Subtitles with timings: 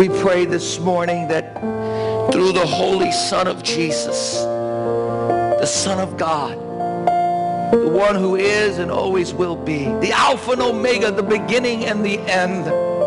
[0.00, 1.60] We pray this morning that
[2.32, 6.56] through the Holy Son of Jesus, the Son of God,
[7.70, 12.02] the one who is and always will be, the Alpha and Omega, the beginning and
[12.02, 12.64] the end,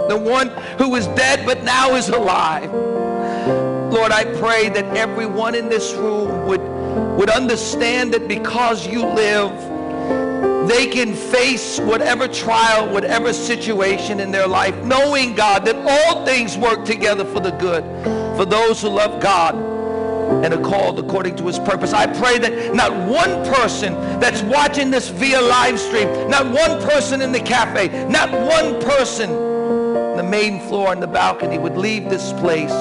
[0.08, 2.72] the one who was dead but now is alive.
[3.92, 6.62] Lord, I pray that everyone in this room would,
[7.18, 9.52] would understand that because you live,
[10.68, 16.58] they can face whatever trial, whatever situation in their life, knowing, God, that all things
[16.58, 17.84] work together for the good
[18.38, 19.56] for those who love God
[20.44, 21.94] and are called according to his purpose.
[21.94, 27.22] I pray that not one person that's watching this via live stream, not one person
[27.22, 32.10] in the cafe, not one person on the main floor and the balcony would leave
[32.10, 32.72] this place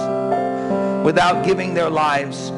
[1.04, 2.50] without giving their lives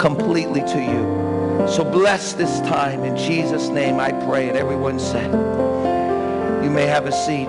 [0.00, 1.23] completely to you.
[1.68, 3.04] So bless this time.
[3.04, 4.48] In Jesus' name I pray.
[4.48, 5.32] And everyone said,
[6.64, 7.48] you may have a seat.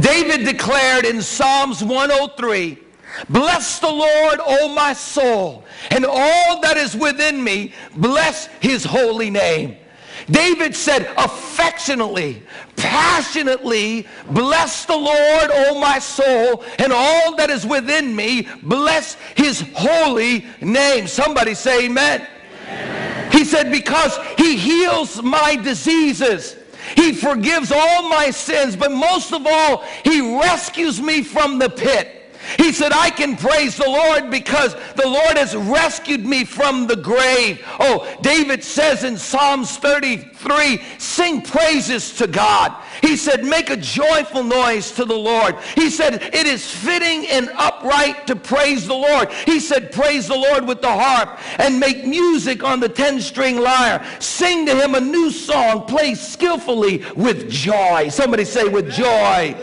[0.00, 2.78] David declared in Psalms 103,
[3.28, 9.30] Bless the Lord, O my soul, and all that is within me, bless his holy
[9.30, 9.76] name.
[10.30, 12.42] David said, affectionately,
[12.76, 19.64] passionately, bless the Lord, O my soul, and all that is within me, bless his
[19.74, 21.06] holy name.
[21.06, 22.26] Somebody say amen.
[22.68, 23.32] amen.
[23.32, 26.56] He said, because he heals my diseases.
[26.94, 32.17] He forgives all my sins, but most of all, he rescues me from the pit.
[32.56, 36.96] He said, I can praise the Lord because the Lord has rescued me from the
[36.96, 37.62] grave.
[37.78, 42.74] Oh, David says in Psalms 33, sing praises to God.
[43.02, 45.56] He said, make a joyful noise to the Lord.
[45.74, 49.30] He said, it is fitting and upright to praise the Lord.
[49.32, 54.04] He said, praise the Lord with the harp and make music on the 10-string lyre.
[54.20, 58.08] Sing to him a new song, play skillfully with joy.
[58.08, 59.54] Somebody say with joy.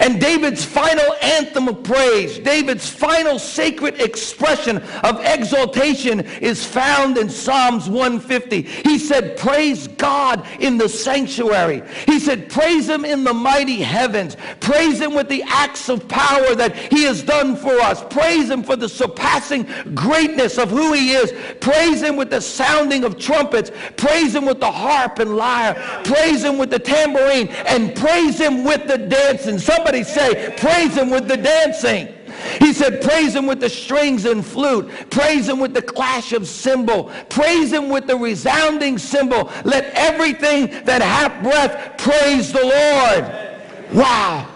[0.00, 7.28] And David's final anthem of praise, David's final sacred expression of exaltation is found in
[7.28, 8.62] Psalms 150.
[8.62, 11.82] He said, praise God in the sanctuary.
[12.06, 14.36] He said, praise him in the mighty heavens.
[14.60, 18.02] Praise him with the acts of power that he has done for us.
[18.04, 21.32] Praise him for the surpassing greatness of who he is.
[21.60, 23.70] Praise him with the sounding of trumpets.
[23.96, 25.74] Praise him with the harp and lyre.
[26.04, 27.48] Praise him with the tambourine.
[27.48, 29.58] And praise him with the dancing.
[29.58, 32.12] Somebody Somebody say, praise him with the dancing.
[32.58, 34.90] He said, praise him with the strings and flute.
[35.10, 37.12] Praise him with the clash of cymbal.
[37.28, 39.48] Praise him with the resounding cymbal.
[39.64, 43.92] Let everything that hath breath praise the Lord.
[43.92, 44.48] Wow.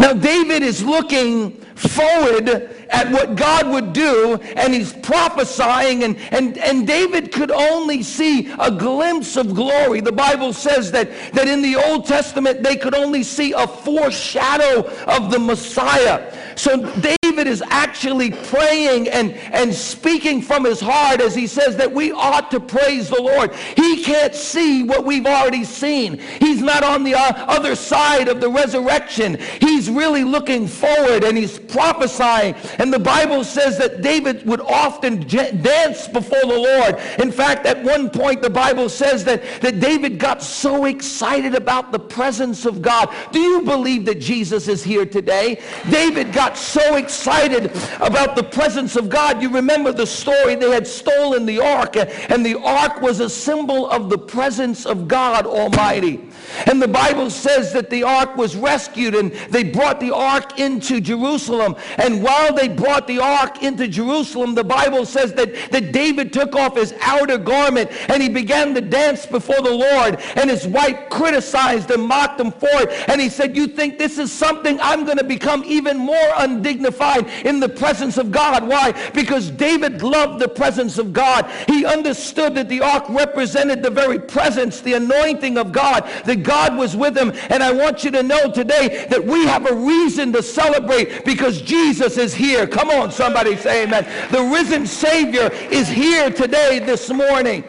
[0.00, 2.48] Now David is looking forward
[2.90, 8.50] at what God would do, and he's prophesying, and, and, and David could only see
[8.58, 10.00] a glimpse of glory.
[10.00, 14.88] The Bible says that, that in the Old Testament they could only see a foreshadow
[15.06, 16.34] of the Messiah.
[16.58, 21.92] So David is actually praying and, and speaking from his heart as he says that
[21.92, 23.54] we ought to praise the Lord.
[23.54, 26.18] He can't see what we've already seen.
[26.40, 29.38] He's not on the uh, other side of the resurrection.
[29.60, 35.20] He's really looking forward and he's prophesying and the Bible says that David would often
[35.26, 36.98] dance before the Lord.
[37.20, 41.92] In fact, at one point, the Bible says that, that David got so excited about
[41.92, 43.14] the presence of God.
[43.32, 45.60] Do you believe that Jesus is here today?
[45.90, 49.42] David got so excited about the presence of God.
[49.42, 50.54] You remember the story.
[50.54, 55.08] They had stolen the ark, and the ark was a symbol of the presence of
[55.08, 56.28] God Almighty.
[56.66, 61.00] And the Bible says that the ark was rescued and they brought the ark into
[61.00, 61.76] Jerusalem.
[61.98, 66.54] And while they brought the ark into Jerusalem, the Bible says that, that David took
[66.54, 70.20] off his outer garment and he began to dance before the Lord.
[70.36, 73.08] And his wife criticized and mocked him for it.
[73.08, 77.26] And he said, you think this is something I'm going to become even more undignified
[77.44, 78.66] in the presence of God.
[78.66, 78.92] Why?
[79.10, 81.50] Because David loved the presence of God.
[81.66, 86.76] He understood that the ark represented the very presence, the anointing of God, that God
[86.76, 87.32] was with him.
[87.50, 91.60] And I want you to know today that we have a reason to celebrate because
[91.62, 92.66] Jesus is here.
[92.66, 94.06] Come on, somebody say amen.
[94.30, 97.64] The risen Savior is here today, this morning.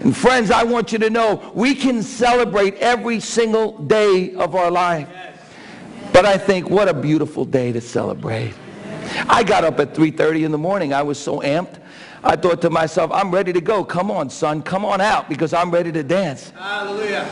[0.00, 4.70] And friends, I want you to know we can celebrate every single day of our
[4.70, 5.08] life.
[6.18, 8.52] But I think what a beautiful day to celebrate.
[9.28, 10.92] I got up at 3:30 in the morning.
[10.92, 11.76] I was so amped.
[12.24, 13.84] I thought to myself, I'm ready to go.
[13.84, 16.52] Come on, son, come on out because I'm ready to dance.
[16.58, 17.24] Hallelujah.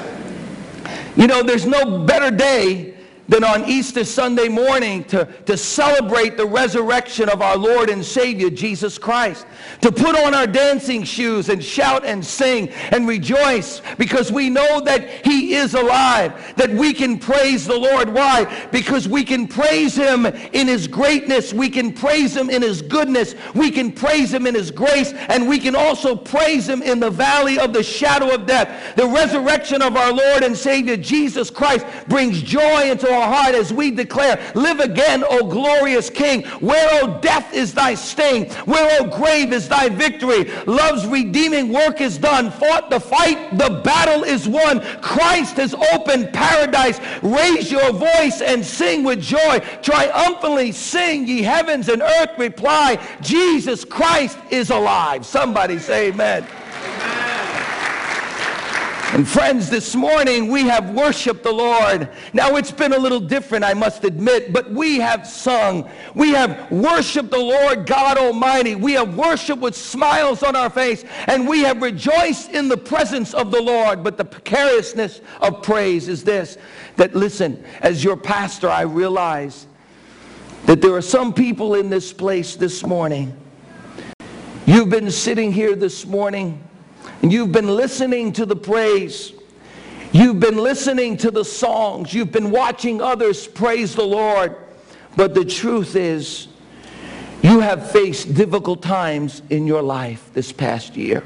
[1.16, 2.94] You know, there's no better day
[3.28, 8.50] than on Easter Sunday morning to, to celebrate the resurrection of our Lord and Savior,
[8.50, 9.46] Jesus Christ.
[9.82, 14.80] To put on our dancing shoes and shout and sing and rejoice because we know
[14.80, 18.08] that He is alive, that we can praise the Lord.
[18.12, 18.68] Why?
[18.70, 23.34] Because we can praise Him in His greatness, we can praise Him in His goodness,
[23.54, 27.10] we can praise Him in His grace, and we can also praise Him in the
[27.10, 28.96] valley of the shadow of death.
[28.96, 33.72] The resurrection of our Lord and Savior, Jesus Christ, brings joy into our heart as
[33.72, 36.44] we declare, Live again, O glorious King.
[36.60, 38.50] Where, O death, is thy sting?
[38.64, 40.44] Where, O grave, is thy victory?
[40.66, 42.50] Love's redeeming work is done.
[42.50, 44.80] Fought the fight, the battle is won.
[45.00, 47.00] Christ has opened paradise.
[47.22, 49.60] Raise your voice and sing with joy.
[49.82, 55.24] Triumphantly sing, ye heavens and earth reply, Jesus Christ is alive.
[55.24, 56.46] Somebody say amen.
[59.12, 62.10] And friends, this morning we have worshiped the Lord.
[62.32, 65.88] Now it's been a little different, I must admit, but we have sung.
[66.14, 68.74] We have worshiped the Lord God Almighty.
[68.74, 73.32] We have worshiped with smiles on our face, and we have rejoiced in the presence
[73.32, 74.02] of the Lord.
[74.02, 76.58] But the precariousness of praise is this
[76.96, 79.66] that listen, as your pastor, I realize
[80.64, 83.36] that there are some people in this place this morning.
[84.66, 86.65] You've been sitting here this morning
[87.22, 89.32] and you've been listening to the praise.
[90.12, 92.14] You've been listening to the songs.
[92.14, 94.56] You've been watching others praise the Lord.
[95.16, 96.48] But the truth is,
[97.42, 101.22] you have faced difficult times in your life this past year.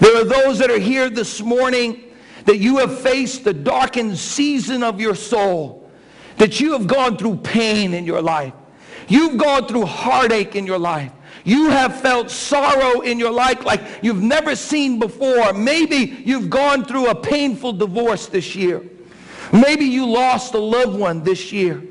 [0.00, 2.04] There are those that are here this morning
[2.44, 5.90] that you have faced the darkened season of your soul,
[6.38, 8.54] that you have gone through pain in your life.
[9.06, 11.12] You've gone through heartache in your life.
[11.48, 15.54] You have felt sorrow in your life like you've never seen before.
[15.54, 18.82] Maybe you've gone through a painful divorce this year.
[19.50, 21.82] Maybe you lost a loved one this year.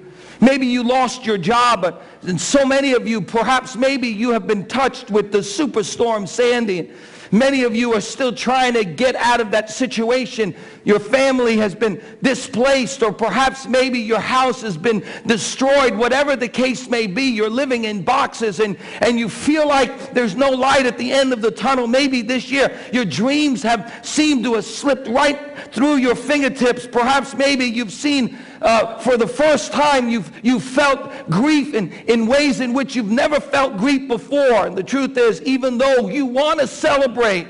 [0.42, 2.00] Maybe you lost your job.
[2.22, 6.92] And so many of you, perhaps maybe you have been touched with the superstorm Sandy.
[7.32, 10.56] Many of you are still trying to get out of that situation.
[10.84, 15.96] Your family has been displaced, or perhaps maybe your house has been destroyed.
[15.96, 20.36] Whatever the case may be, you're living in boxes and, and you feel like there's
[20.36, 21.88] no light at the end of the tunnel.
[21.88, 26.88] Maybe this year your dreams have seemed to have slipped right through your fingertips.
[26.88, 32.28] Perhaps maybe you've seen uh, for the first time you've, you've felt grief in, in
[32.28, 34.66] ways in which you've never felt grief before.
[34.66, 37.48] And the truth is, even though you want to celebrate,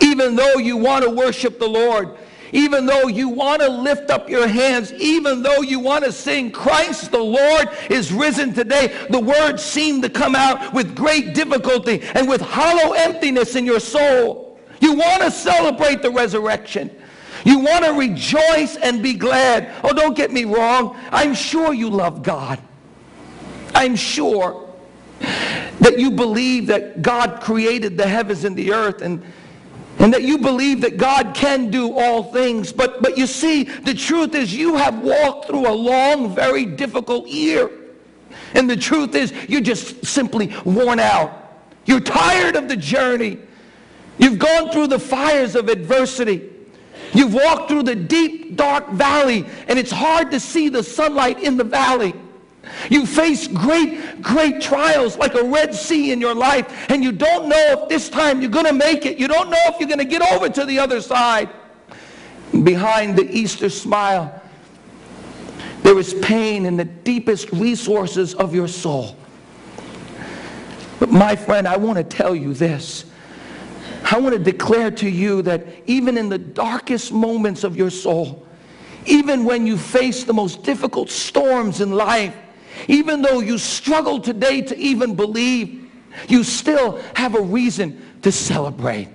[0.00, 2.16] even though you want to worship the Lord,
[2.52, 6.50] even though you want to lift up your hands, even though you want to sing,
[6.50, 12.02] Christ the Lord is risen today, the words seem to come out with great difficulty
[12.14, 14.49] and with hollow emptiness in your soul.
[14.80, 16.90] You want to celebrate the resurrection.
[17.44, 19.72] You want to rejoice and be glad.
[19.84, 20.98] Oh, don't get me wrong.
[21.10, 22.58] I'm sure you love God.
[23.74, 24.68] I'm sure
[25.20, 29.22] that you believe that God created the heavens and the earth and,
[29.98, 32.72] and that you believe that God can do all things.
[32.72, 37.26] But, but you see, the truth is you have walked through a long, very difficult
[37.28, 37.70] year.
[38.54, 41.62] And the truth is you're just simply worn out.
[41.86, 43.38] You're tired of the journey.
[44.20, 46.50] You've gone through the fires of adversity.
[47.14, 51.56] You've walked through the deep, dark valley, and it's hard to see the sunlight in
[51.56, 52.14] the valley.
[52.90, 57.48] You face great, great trials like a Red Sea in your life, and you don't
[57.48, 59.18] know if this time you're going to make it.
[59.18, 61.48] You don't know if you're going to get over to the other side.
[62.62, 64.42] Behind the Easter smile,
[65.82, 69.16] there is pain in the deepest resources of your soul.
[70.98, 73.06] But my friend, I want to tell you this.
[74.10, 78.44] I want to declare to you that even in the darkest moments of your soul,
[79.06, 82.36] even when you face the most difficult storms in life,
[82.88, 85.90] even though you struggle today to even believe,
[86.28, 89.08] you still have a reason to celebrate.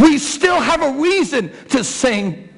[0.00, 2.48] We still have a reason to sing.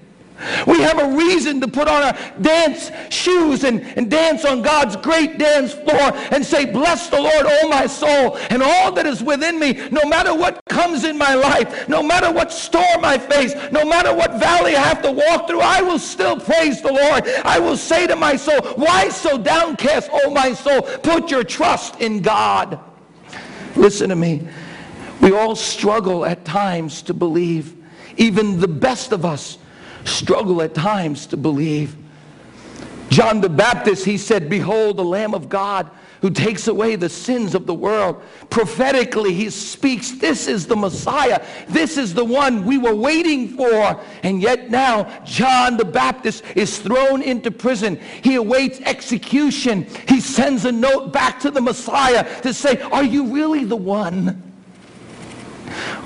[0.66, 4.96] We have a reason to put on our dance shoes and, and dance on God's
[4.96, 9.22] great dance floor and say, Bless the Lord, O my soul, and all that is
[9.22, 13.54] within me, no matter what comes in my life, no matter what storm I face,
[13.70, 17.26] no matter what valley I have to walk through, I will still praise the Lord.
[17.44, 20.82] I will say to my soul, Why so downcast, O my soul?
[20.82, 22.80] Put your trust in God.
[23.76, 24.46] Listen to me.
[25.20, 27.76] We all struggle at times to believe.
[28.16, 29.58] Even the best of us
[30.04, 31.96] struggle at times to believe.
[33.10, 35.90] John the Baptist, he said, Behold, the Lamb of God
[36.24, 38.22] who takes away the sins of the world.
[38.48, 41.44] Prophetically, he speaks, This is the Messiah.
[41.68, 44.00] This is the one we were waiting for.
[44.22, 48.00] And yet now, John the Baptist is thrown into prison.
[48.22, 49.86] He awaits execution.
[50.08, 54.42] He sends a note back to the Messiah to say, Are you really the one?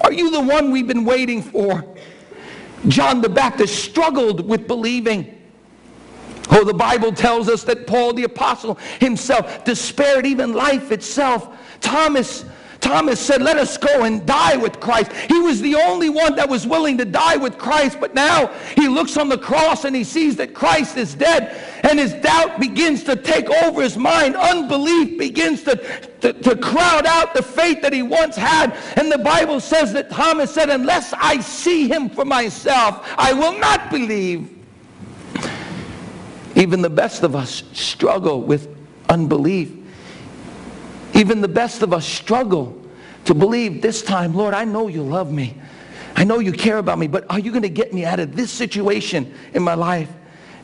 [0.00, 1.84] Are you the one we've been waiting for?
[2.86, 5.34] John the Baptist struggled with believing.
[6.50, 11.48] Oh, the Bible tells us that Paul the apostle himself despaired even life itself.
[11.80, 12.44] Thomas
[12.80, 15.12] Thomas said, Let us go and die with Christ.
[15.12, 18.88] He was the only one that was willing to die with Christ, but now he
[18.88, 23.02] looks on the cross and he sees that Christ is dead, and his doubt begins
[23.04, 24.36] to take over his mind.
[24.36, 25.76] Unbelief begins to,
[26.20, 28.76] to, to crowd out the faith that he once had.
[28.96, 33.58] And the Bible says that Thomas said, Unless I see him for myself, I will
[33.58, 34.54] not believe.
[36.54, 38.74] Even the best of us struggle with
[39.08, 39.77] unbelief.
[41.14, 42.80] Even the best of us struggle
[43.24, 45.54] to believe this time, Lord, I know you love me.
[46.16, 48.34] I know you care about me, but are you going to get me out of
[48.34, 50.10] this situation in my life?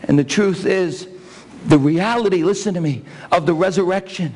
[0.02, 1.08] And the truth is,
[1.66, 4.34] the reality, listen to me, of the resurrection,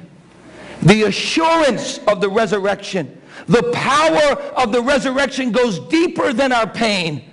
[0.82, 7.27] the assurance of the resurrection, the power of the resurrection goes deeper than our pain.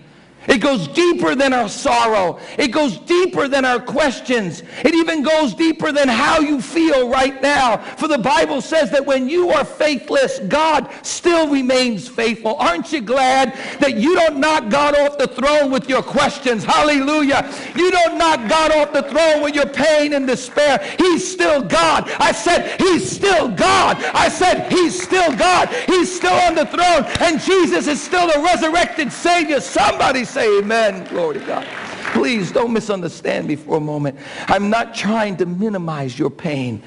[0.47, 2.39] It goes deeper than our sorrow.
[2.57, 4.63] It goes deeper than our questions.
[4.83, 7.77] It even goes deeper than how you feel right now.
[7.77, 12.55] For the Bible says that when you are faithless, God still remains faithful.
[12.55, 16.63] Aren't you glad that you don't knock God off the throne with your questions?
[16.63, 17.51] Hallelujah.
[17.75, 20.79] You don't knock God off the throne with your pain and despair.
[20.97, 22.09] He's still God.
[22.19, 23.97] I said, He's still God.
[24.13, 25.69] I said, He's still God.
[25.87, 27.05] He's still on the throne.
[27.21, 29.59] And Jesus is still the resurrected Savior.
[29.59, 31.05] Somebody say amen.
[31.05, 31.65] Glory to God.
[32.11, 34.19] Please don't misunderstand me for a moment.
[34.47, 36.83] I'm not trying to minimize your pain.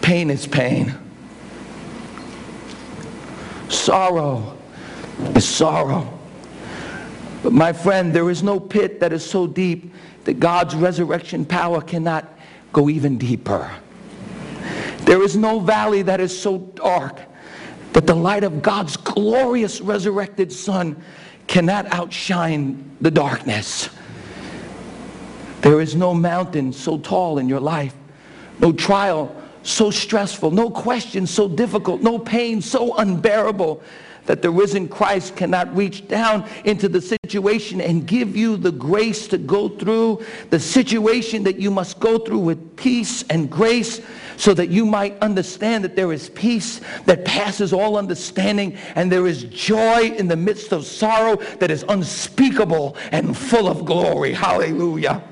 [0.00, 0.92] Pain is pain.
[3.68, 4.58] Sorrow
[5.36, 6.18] is sorrow.
[7.44, 11.80] But my friend, there is no pit that is so deep that God's resurrection power
[11.80, 12.36] cannot
[12.72, 13.70] go even deeper.
[15.02, 17.20] There is no valley that is so dark
[17.92, 21.00] that the light of God's glorious resurrected Son
[21.46, 23.88] cannot outshine the darkness.
[25.60, 27.94] There is no mountain so tall in your life,
[28.58, 33.82] no trial so stressful, no question so difficult, no pain so unbearable
[34.26, 39.26] that the risen Christ cannot reach down into the situation and give you the grace
[39.28, 44.00] to go through the situation that you must go through with peace and grace
[44.36, 49.26] so that you might understand that there is peace that passes all understanding and there
[49.26, 54.32] is joy in the midst of sorrow that is unspeakable and full of glory.
[54.32, 55.22] Hallelujah.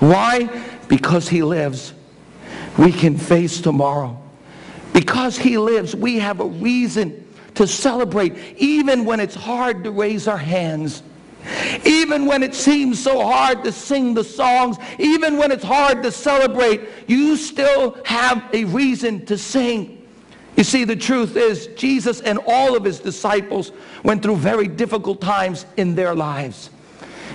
[0.00, 0.44] Why?
[0.88, 1.94] Because he lives.
[2.78, 4.20] We can face tomorrow.
[4.92, 7.20] Because he lives, we have a reason
[7.54, 11.02] to celebrate, even when it's hard to raise our hands.
[11.84, 16.10] Even when it seems so hard to sing the songs, even when it's hard to
[16.10, 20.06] celebrate, you still have a reason to sing.
[20.56, 23.72] You see, the truth is, Jesus and all of his disciples
[24.04, 26.70] went through very difficult times in their lives.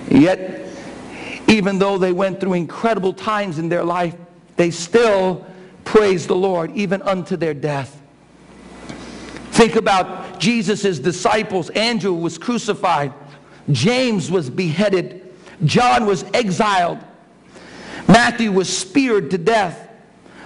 [0.10, 0.68] Yet,
[1.48, 4.16] even though they went through incredible times in their life,
[4.56, 5.46] they still
[5.84, 8.02] praised the Lord, even unto their death.
[9.52, 11.70] Think about Jesus' disciples.
[11.72, 13.14] Andrew was crucified.
[13.72, 15.34] James was beheaded.
[15.66, 17.00] John was exiled.
[18.08, 19.88] Matthew was speared to death.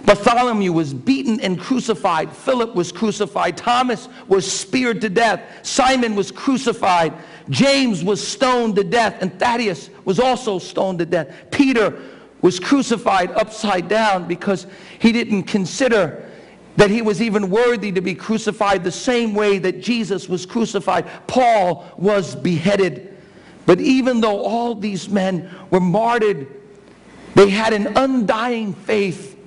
[0.06, 2.30] Bartholomew was beaten and crucified.
[2.32, 3.56] Philip was crucified.
[3.56, 5.42] Thomas was speared to death.
[5.66, 7.14] Simon was crucified.
[7.50, 9.22] James was stoned to death.
[9.22, 11.34] And Thaddeus was also stoned to death.
[11.52, 12.02] Peter
[12.42, 14.68] was crucified upside down because
[15.00, 16.30] he didn't consider
[16.76, 21.08] that he was even worthy to be crucified the same way that Jesus was crucified.
[21.28, 23.13] Paul was beheaded.
[23.66, 26.48] But even though all these men were martyred,
[27.36, 29.38] they had an undying faith.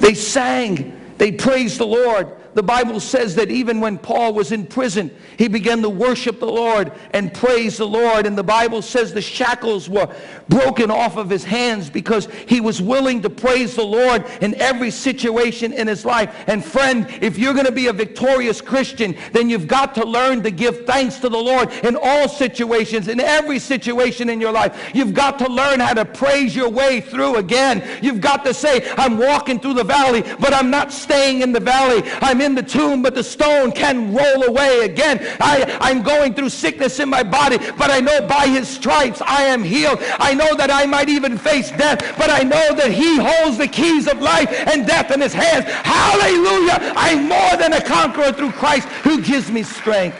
[0.00, 4.66] They sang, they praised the Lord, the Bible says that even when Paul was in
[4.66, 8.26] prison, he began to worship the Lord and praise the Lord.
[8.26, 10.12] And the Bible says the shackles were
[10.48, 14.90] broken off of his hands because he was willing to praise the Lord in every
[14.90, 16.34] situation in his life.
[16.48, 20.42] And friend, if you're going to be a victorious Christian, then you've got to learn
[20.42, 24.90] to give thanks to the Lord in all situations, in every situation in your life.
[24.92, 27.88] You've got to learn how to praise your way through again.
[28.02, 31.60] You've got to say, I'm walking through the valley, but I'm not staying in the
[31.60, 32.02] valley.
[32.20, 35.18] I'm in in the tomb, but the stone can roll away again.
[35.38, 39.42] I, I'm going through sickness in my body, but I know by his stripes I
[39.42, 39.98] am healed.
[40.18, 43.68] I know that I might even face death, but I know that he holds the
[43.68, 45.66] keys of life and death in his hands.
[45.66, 46.78] Hallelujah.
[46.96, 50.16] I'm more than a conqueror through Christ who gives me strength.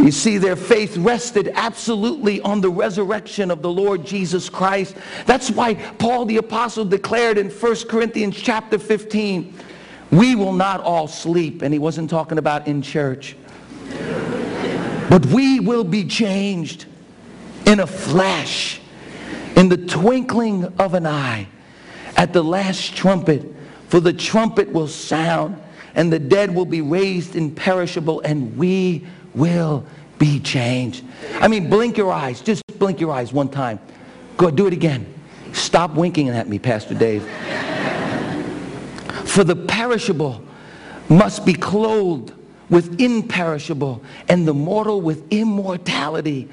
[0.00, 4.96] You see, their faith rested absolutely on the resurrection of the Lord Jesus Christ.
[5.26, 9.52] That's why Paul the Apostle declared in 1 Corinthians chapter 15,
[10.12, 11.62] we will not all sleep.
[11.62, 13.36] And he wasn't talking about in church.
[15.10, 16.86] But we will be changed
[17.66, 18.80] in a flash,
[19.56, 21.48] in the twinkling of an eye,
[22.16, 23.44] at the last trumpet.
[23.88, 25.60] For the trumpet will sound,
[25.94, 29.84] and the dead will be raised imperishable, and we will
[30.18, 31.04] be changed.
[31.40, 32.40] I mean, blink your eyes.
[32.40, 33.78] Just blink your eyes one time.
[34.36, 35.12] Go, do it again.
[35.52, 37.22] Stop winking at me, Pastor Dave.
[39.24, 40.42] For the perishable
[41.08, 42.32] must be clothed
[42.70, 46.48] with imperishable, and the mortal with immortality.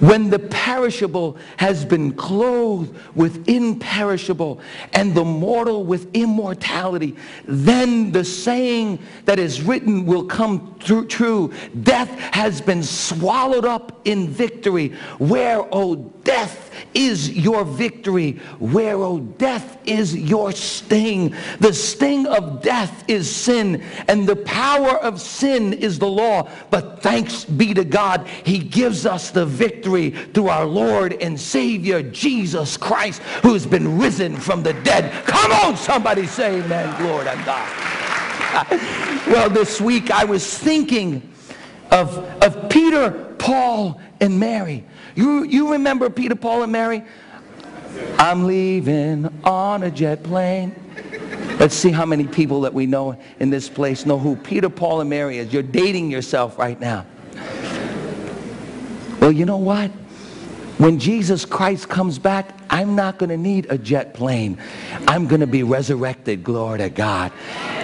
[0.00, 4.60] When the perishable has been clothed with imperishable
[4.94, 11.52] and the mortal with immortality, then the saying that is written will come true.
[11.82, 14.88] Death has been swallowed up in victory.
[15.18, 18.32] Where, O oh, death, is your victory?
[18.58, 21.34] Where, O oh, death, is your sting?
[21.58, 26.48] The sting of death is sin, and the power of sin is the law.
[26.70, 32.02] But thanks be to God, He gives us the victory through our Lord and Savior,
[32.02, 35.24] Jesus Christ, who has been risen from the dead.
[35.26, 37.00] Come on, somebody say amen.
[37.02, 37.90] Glory to God.
[39.28, 41.30] well, this week I was thinking
[41.90, 44.84] of, of Peter, Paul, and Mary.
[45.20, 47.04] You, you remember Peter, Paul, and Mary?
[48.18, 50.74] I'm leaving on a jet plane.
[51.58, 55.02] Let's see how many people that we know in this place know who Peter, Paul,
[55.02, 55.52] and Mary is.
[55.52, 57.04] You're dating yourself right now.
[59.20, 59.90] Well, you know what?
[60.78, 64.56] When Jesus Christ comes back, I'm not going to need a jet plane.
[65.06, 66.42] I'm going to be resurrected.
[66.42, 67.30] Glory to God.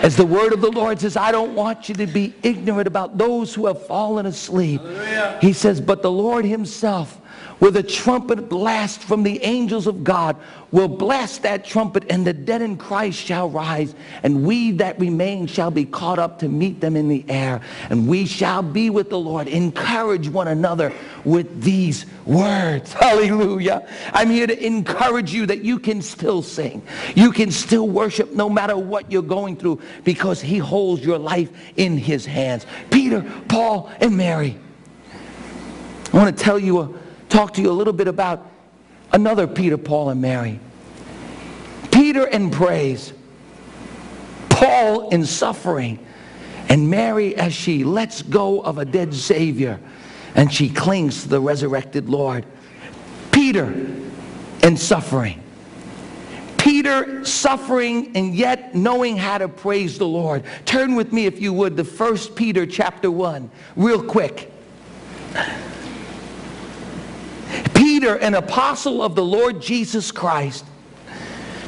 [0.00, 3.18] As the word of the Lord says, I don't want you to be ignorant about
[3.18, 4.80] those who have fallen asleep.
[4.80, 5.38] Hallelujah.
[5.42, 7.20] He says, but the Lord himself
[7.58, 10.36] with a trumpet blast from the angels of God
[10.72, 15.46] will blast that trumpet and the dead in Christ shall rise and we that remain
[15.46, 19.08] shall be caught up to meet them in the air and we shall be with
[19.08, 19.48] the Lord.
[19.48, 20.92] Encourage one another
[21.24, 22.92] with these words.
[23.06, 23.88] Hallelujah.
[24.12, 26.82] I'm here to encourage you that you can still sing.
[27.14, 31.50] You can still worship no matter what you're going through because he holds your life
[31.76, 32.66] in his hands.
[32.90, 34.58] Peter, Paul, and Mary.
[36.12, 38.50] I want to tell you a talk to you a little bit about
[39.12, 40.60] another Peter, Paul, and Mary.
[41.90, 43.12] Peter in praise,
[44.48, 45.98] Paul in suffering,
[46.68, 49.80] and Mary as she lets go of a dead Savior
[50.34, 52.44] and she clings to the resurrected Lord.
[53.32, 53.72] Peter
[54.62, 55.42] in suffering.
[56.58, 60.44] Peter suffering and yet knowing how to praise the Lord.
[60.64, 64.52] Turn with me, if you would, to 1 Peter chapter 1, real quick.
[68.06, 70.64] Peter, an apostle of the Lord Jesus Christ,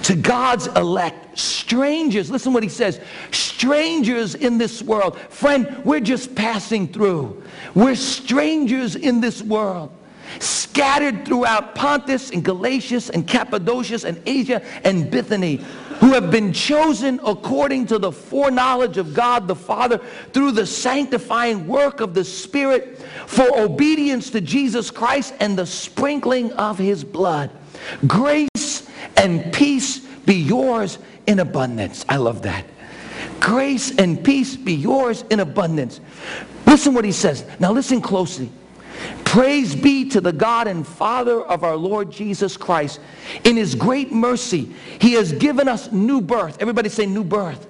[0.04, 2.30] to God's elect, strangers.
[2.30, 3.00] Listen what he says.
[3.32, 5.18] Strangers in this world.
[5.18, 7.42] Friend, we're just passing through.
[7.74, 9.90] We're strangers in this world.
[10.38, 15.64] Scattered throughout Pontus and Galatia and Cappadocia and Asia and Bithynia
[16.00, 19.98] who have been chosen according to the foreknowledge of God the Father
[20.32, 26.52] through the sanctifying work of the Spirit for obedience to Jesus Christ and the sprinkling
[26.52, 27.50] of his blood.
[28.06, 32.04] Grace and peace be yours in abundance.
[32.08, 32.64] I love that.
[33.40, 36.00] Grace and peace be yours in abundance.
[36.66, 37.44] Listen what he says.
[37.58, 38.50] Now listen closely.
[39.28, 42.98] Praise be to the God and Father of our Lord Jesus Christ.
[43.44, 46.56] In his great mercy, he has given us new birth.
[46.60, 47.66] Everybody say new birth.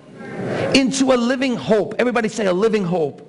[0.76, 1.96] Into a living hope.
[1.98, 3.28] Everybody say a living hope.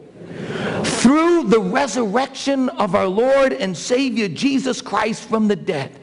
[0.86, 6.00] Through the resurrection of our Lord and Savior Jesus Christ from the dead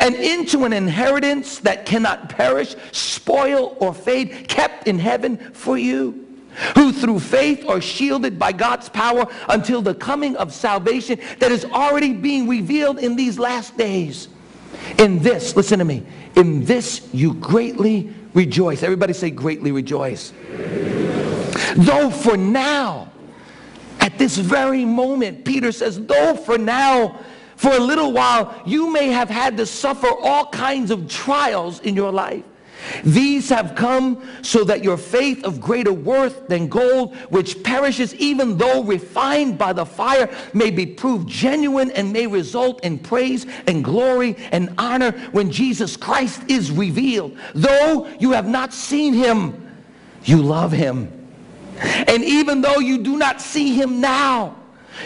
[0.00, 6.31] and into an inheritance that cannot perish, spoil, or fade, kept in heaven for you
[6.74, 11.64] who through faith are shielded by God's power until the coming of salvation that is
[11.64, 14.28] already being revealed in these last days.
[14.98, 16.04] In this, listen to me,
[16.36, 18.82] in this you greatly rejoice.
[18.82, 20.32] Everybody say greatly rejoice.
[21.76, 23.10] Though for now,
[24.00, 27.20] at this very moment, Peter says, though for now,
[27.56, 31.94] for a little while, you may have had to suffer all kinds of trials in
[31.94, 32.44] your life.
[33.04, 38.56] These have come so that your faith of greater worth than gold, which perishes even
[38.56, 43.84] though refined by the fire, may be proved genuine and may result in praise and
[43.84, 47.36] glory and honor when Jesus Christ is revealed.
[47.54, 49.70] Though you have not seen him,
[50.24, 51.10] you love him.
[51.78, 54.56] And even though you do not see him now,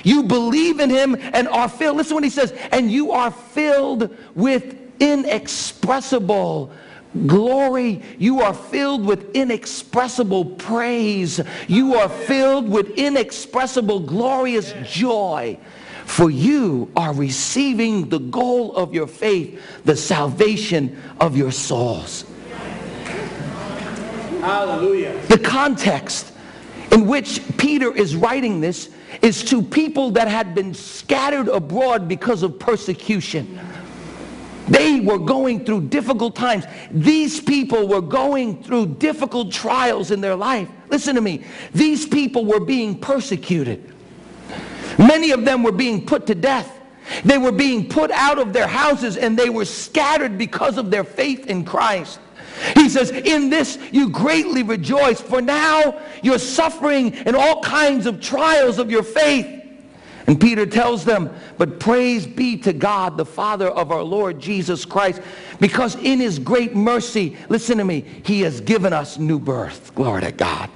[0.02, 1.96] you believe in him and are filled.
[1.96, 6.72] Listen what he says, and you are filled with inexpressible
[7.26, 8.02] glory.
[8.18, 11.40] You are filled with inexpressible praise.
[11.68, 15.58] You are filled with inexpressible glorious joy.
[16.04, 22.24] For you are receiving the goal of your faith, the salvation of your souls.
[24.40, 25.20] Hallelujah.
[25.26, 26.32] The context
[26.92, 28.90] in which Peter is writing this
[29.22, 33.58] is to people that had been scattered abroad because of persecution.
[34.68, 36.64] They were going through difficult times.
[36.90, 40.68] These people were going through difficult trials in their life.
[40.88, 41.44] Listen to me.
[41.72, 43.92] These people were being persecuted.
[44.98, 46.72] Many of them were being put to death.
[47.24, 51.04] They were being put out of their houses and they were scattered because of their
[51.04, 52.18] faith in Christ.
[52.74, 58.20] He says, In this you greatly rejoice, for now you're suffering in all kinds of
[58.20, 59.55] trials of your faith
[60.26, 64.84] and Peter tells them, but praise be to God, the Father of our Lord Jesus
[64.84, 65.20] Christ,
[65.60, 69.94] because in his great mercy, listen to me, he has given us new birth.
[69.94, 70.70] Glory to God.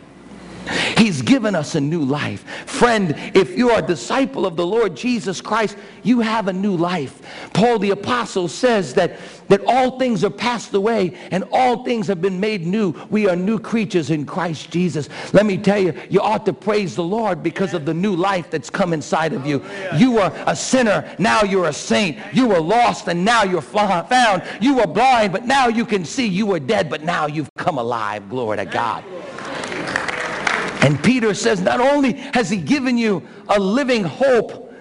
[0.97, 2.45] He's given us a new life.
[2.67, 7.23] Friend, if you're a disciple of the Lord Jesus Christ, you have a new life.
[7.53, 12.21] Paul the apostle says that, that all things are passed away and all things have
[12.21, 12.95] been made new.
[13.11, 15.09] We are new creatures in Christ Jesus.
[15.33, 18.51] Let me tell you, you ought to praise the Lord because of the new life
[18.51, 19.65] that's come inside of you.
[19.97, 22.19] You were a sinner, now you're a saint.
[22.33, 24.43] You were lost and now you're found.
[24.61, 26.27] You were blind, but now you can see.
[26.27, 28.29] You were dead, but now you've come alive.
[28.29, 29.05] Glory to God.
[30.83, 34.73] And Peter says, not only has he given you a living hope,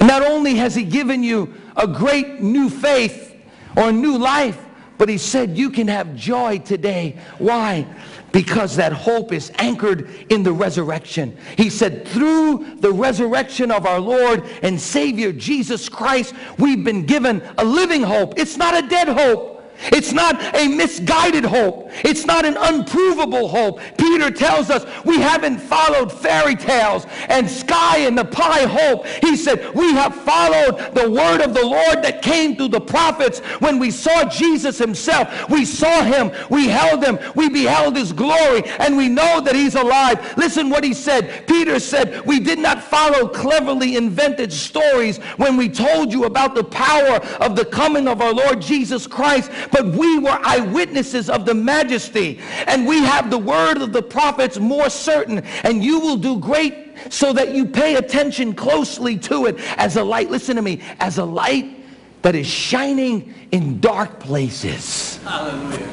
[0.00, 3.36] not only has he given you a great new faith
[3.76, 4.58] or new life,
[4.98, 7.16] but he said you can have joy today.
[7.38, 7.86] Why?
[8.32, 11.36] Because that hope is anchored in the resurrection.
[11.56, 17.42] He said, through the resurrection of our Lord and Savior Jesus Christ, we've been given
[17.56, 18.38] a living hope.
[18.38, 19.59] It's not a dead hope.
[19.84, 21.88] It's not a misguided hope.
[22.04, 23.80] It's not an unprovable hope.
[23.96, 29.06] Peter tells us we haven't followed fairy tales and sky and the pie hope.
[29.06, 33.40] He said we have followed the word of the Lord that came through the prophets
[33.60, 35.48] when we saw Jesus himself.
[35.48, 36.30] We saw him.
[36.50, 37.18] We held him.
[37.34, 40.36] We beheld his glory and we know that he's alive.
[40.36, 41.46] Listen what he said.
[41.46, 46.64] Peter said we did not follow cleverly invented stories when we told you about the
[46.64, 51.54] power of the coming of our Lord Jesus Christ but we were eyewitnesses of the
[51.54, 56.38] majesty, and we have the word of the prophets more certain, and you will do
[56.38, 60.30] great so that you pay attention closely to it as a light.
[60.30, 61.76] Listen to me, as a light
[62.22, 65.16] that is shining in dark places.
[65.18, 65.88] Hallelujah.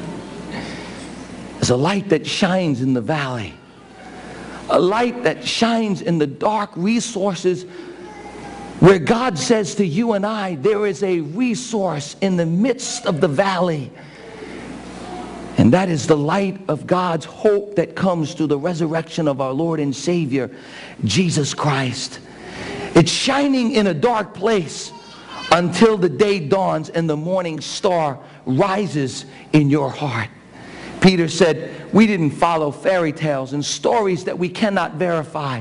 [1.60, 3.54] As a light that shines in the valley.
[4.70, 7.64] A light that shines in the dark resources
[8.80, 13.20] where God says to you and I, there is a resource in the midst of
[13.20, 13.90] the valley.
[15.56, 19.52] And that is the light of God's hope that comes through the resurrection of our
[19.52, 20.54] Lord and Savior,
[21.04, 22.20] Jesus Christ.
[22.94, 24.92] It's shining in a dark place
[25.50, 30.28] until the day dawns and the morning star rises in your heart.
[31.00, 35.60] Peter said, we didn't follow fairy tales and stories that we cannot verify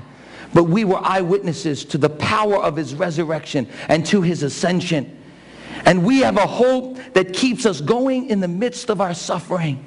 [0.57, 5.15] but we were eyewitnesses to the power of his resurrection and to his ascension.
[5.85, 9.85] And we have a hope that keeps us going in the midst of our suffering.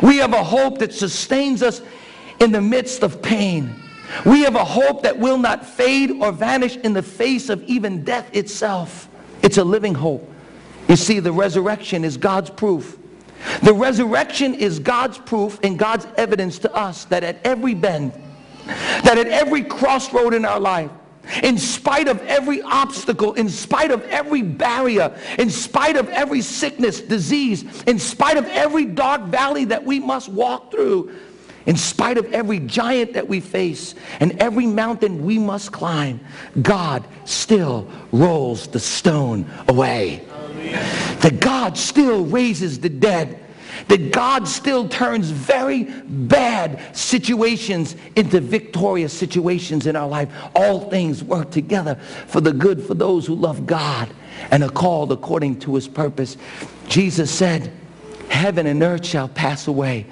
[0.00, 1.82] We have a hope that sustains us
[2.38, 3.74] in the midst of pain.
[4.24, 8.04] We have a hope that will not fade or vanish in the face of even
[8.04, 9.08] death itself.
[9.42, 10.32] It's a living hope.
[10.86, 12.96] You see, the resurrection is God's proof.
[13.64, 18.12] The resurrection is God's proof and God's evidence to us that at every bend,
[18.68, 20.90] that at every crossroad in our life,
[21.42, 27.00] in spite of every obstacle, in spite of every barrier, in spite of every sickness,
[27.00, 31.14] disease, in spite of every dark valley that we must walk through,
[31.66, 36.18] in spite of every giant that we face and every mountain we must climb,
[36.62, 40.24] God still rolls the stone away.
[41.20, 43.38] That God still raises the dead
[43.88, 50.28] that God still turns very bad situations into victorious situations in our life.
[50.54, 51.96] All things work together
[52.26, 54.08] for the good for those who love God
[54.50, 56.36] and are called according to his purpose.
[56.86, 57.72] Jesus said,
[58.28, 60.06] Heaven and earth shall pass away,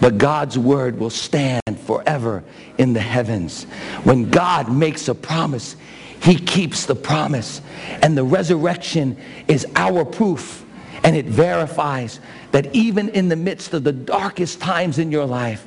[0.00, 2.42] but God's word will stand forever
[2.78, 3.64] in the heavens.
[4.04, 5.76] When God makes a promise,
[6.22, 7.60] he keeps the promise.
[8.00, 10.64] And the resurrection is our proof.
[11.04, 12.20] And it verifies
[12.52, 15.66] that even in the midst of the darkest times in your life,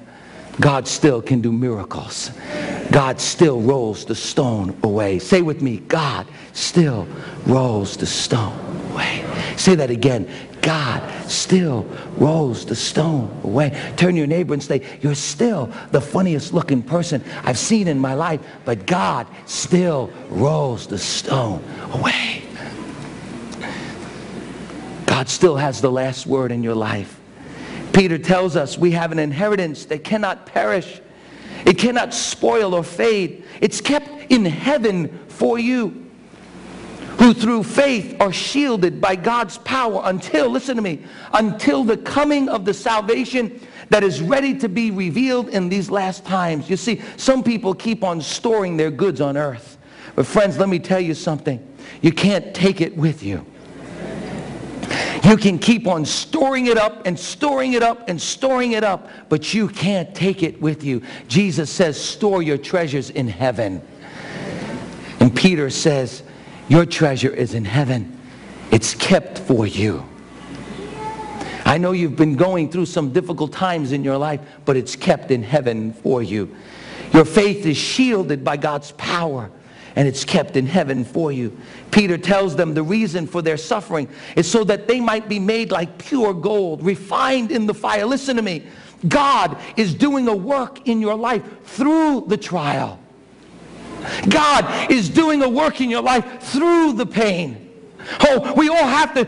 [0.60, 2.32] God still can do miracles.
[2.91, 5.19] God still rolls the stone away.
[5.19, 7.08] Say with me, God still
[7.45, 8.58] rolls the stone
[8.91, 9.26] away.
[9.58, 10.30] Say that again.
[10.62, 11.86] God still
[12.17, 13.93] rolls the stone away.
[13.98, 18.13] Turn your neighbor and say, You're still the funniest looking person I've seen in my
[18.13, 22.44] life, but God still rolls the stone away.
[25.15, 27.21] God still has the last word in your life.
[27.93, 30.99] Peter tells us we have an inheritance that cannot perish.
[31.65, 33.45] It cannot spoil or fade.
[33.62, 36.06] It's kept in heaven for you
[37.17, 42.49] who through faith are shielded by God's power until, listen to me, until the coming
[42.49, 46.69] of the salvation that is ready to be revealed in these last times.
[46.69, 49.78] You see, some people keep on storing their goods on earth.
[50.13, 51.65] But friends, let me tell you something.
[52.01, 53.45] You can't take it with you.
[55.23, 59.10] You can keep on storing it up and storing it up and storing it up,
[59.30, 61.01] but you can't take it with you.
[61.28, 63.82] Jesus says, store your treasures in heaven.
[65.19, 66.23] And Peter says,
[66.67, 68.19] your treasure is in heaven.
[68.71, 70.06] It's kept for you.
[71.65, 75.32] I know you've been going through some difficult times in your life, but it's kept
[75.32, 76.56] in heaven for you.
[77.13, 79.49] Your faith is shielded by God's power
[79.95, 81.55] and it's kept in heaven for you.
[81.91, 85.71] Peter tells them the reason for their suffering is so that they might be made
[85.71, 88.05] like pure gold, refined in the fire.
[88.05, 88.65] Listen to me.
[89.08, 92.99] God is doing a work in your life through the trial.
[94.29, 97.71] God is doing a work in your life through the pain.
[98.21, 99.27] Oh, we all have to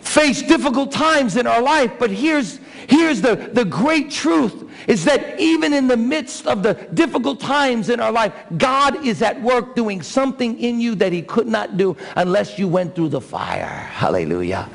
[0.00, 5.38] face difficult times in our life, but here's, here's the, the great truth is that
[5.40, 9.74] even in the midst of the difficult times in our life, God is at work
[9.74, 13.66] doing something in you that he could not do unless you went through the fire.
[13.66, 14.68] Hallelujah.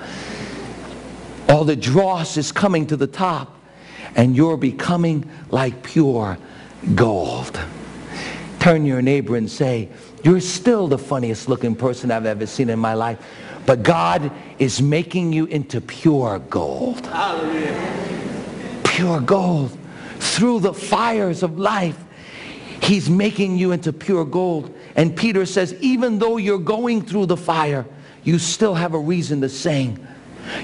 [1.48, 3.58] All the dross is coming to the top
[4.16, 6.38] and you're becoming like pure
[6.96, 7.60] gold
[8.62, 9.90] turn your neighbor and say,
[10.24, 13.18] You're still the funniest looking person I've ever seen in my life,
[13.66, 17.06] but God is making you into pure gold.
[17.08, 18.82] Hallelujah.
[18.84, 19.78] Pure gold.
[20.22, 21.98] Through the fires of life,
[22.82, 24.76] He's making you into pure gold.
[24.96, 27.86] And Peter says, even though you're going through the fire,
[28.24, 30.08] you still have a reason to sing.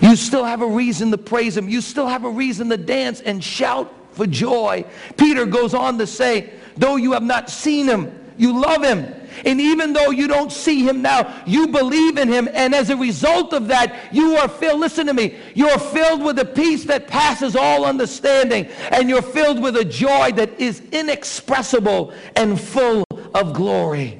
[0.01, 1.69] You still have a reason to praise Him.
[1.69, 4.83] You still have a reason to dance and shout for joy.
[5.15, 9.13] Peter goes on to say, Though you have not seen him, you love him.
[9.45, 12.49] And even though you don't see him now, you believe in him.
[12.53, 16.39] And as a result of that, you are filled, listen to me, you're filled with
[16.39, 18.67] a peace that passes all understanding.
[18.91, 24.19] And you're filled with a joy that is inexpressible and full of glory.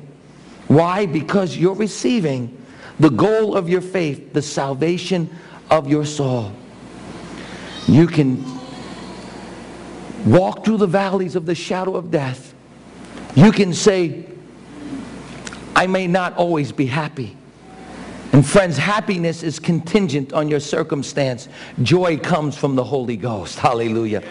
[0.68, 1.06] Why?
[1.06, 2.54] Because you're receiving
[3.00, 5.30] the goal of your faith, the salvation
[5.70, 6.52] of your soul.
[7.88, 8.44] You can
[10.26, 12.54] walk through the valleys of the shadow of death,
[13.36, 14.26] you can say,
[15.78, 17.38] I may not always be happy.
[18.34, 21.48] And friends, happiness is contingent on your circumstance.
[21.84, 23.60] Joy comes from the Holy Ghost.
[23.60, 24.24] Hallelujah.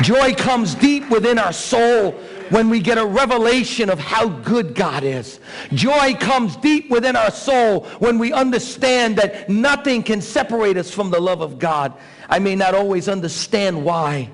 [0.00, 2.12] Joy comes deep within our soul
[2.48, 5.38] when we get a revelation of how good God is.
[5.74, 11.10] Joy comes deep within our soul when we understand that nothing can separate us from
[11.10, 11.92] the love of God.
[12.30, 14.30] I may not always understand why,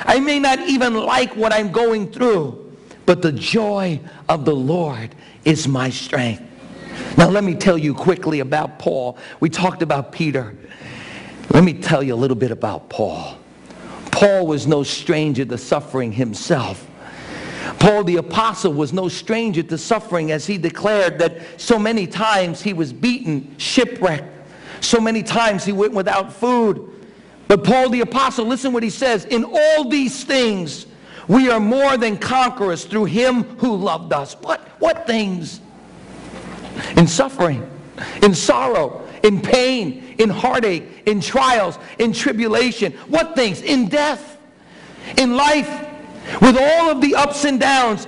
[0.00, 4.00] I may not even like what I'm going through, but the joy
[4.30, 5.14] of the Lord
[5.48, 6.42] is my strength.
[7.16, 9.16] Now, let me tell you quickly about Paul.
[9.40, 10.54] We talked about Peter.
[11.50, 13.38] Let me tell you a little bit about Paul.
[14.12, 16.86] Paul was no stranger to suffering himself.
[17.78, 22.60] Paul the apostle was no stranger to suffering as he declared that so many times
[22.60, 24.28] he was beaten, shipwrecked.
[24.80, 27.06] So many times he went without food.
[27.46, 29.24] But Paul the Apostle, listen what he says.
[29.24, 30.86] In all these things,
[31.28, 34.34] we are more than conquerors through him who loved us.
[34.40, 35.60] What, what things?
[36.96, 37.68] In suffering,
[38.22, 42.92] in sorrow, in pain, in heartache, in trials, in tribulation.
[43.08, 43.60] What things?
[43.60, 44.38] In death,
[45.16, 45.68] in life,
[46.40, 48.06] with all of the ups and downs,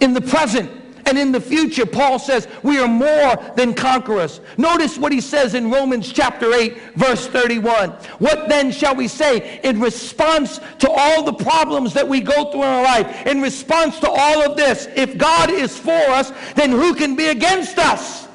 [0.00, 0.70] in the present,
[1.06, 4.40] and in the future, Paul says, we are more than conquerors.
[4.56, 7.90] Notice what he says in Romans chapter 8, verse 31.
[8.18, 12.62] What then shall we say in response to all the problems that we go through
[12.62, 13.26] in our life?
[13.26, 17.28] In response to all of this, if God is for us, then who can be
[17.28, 18.28] against us?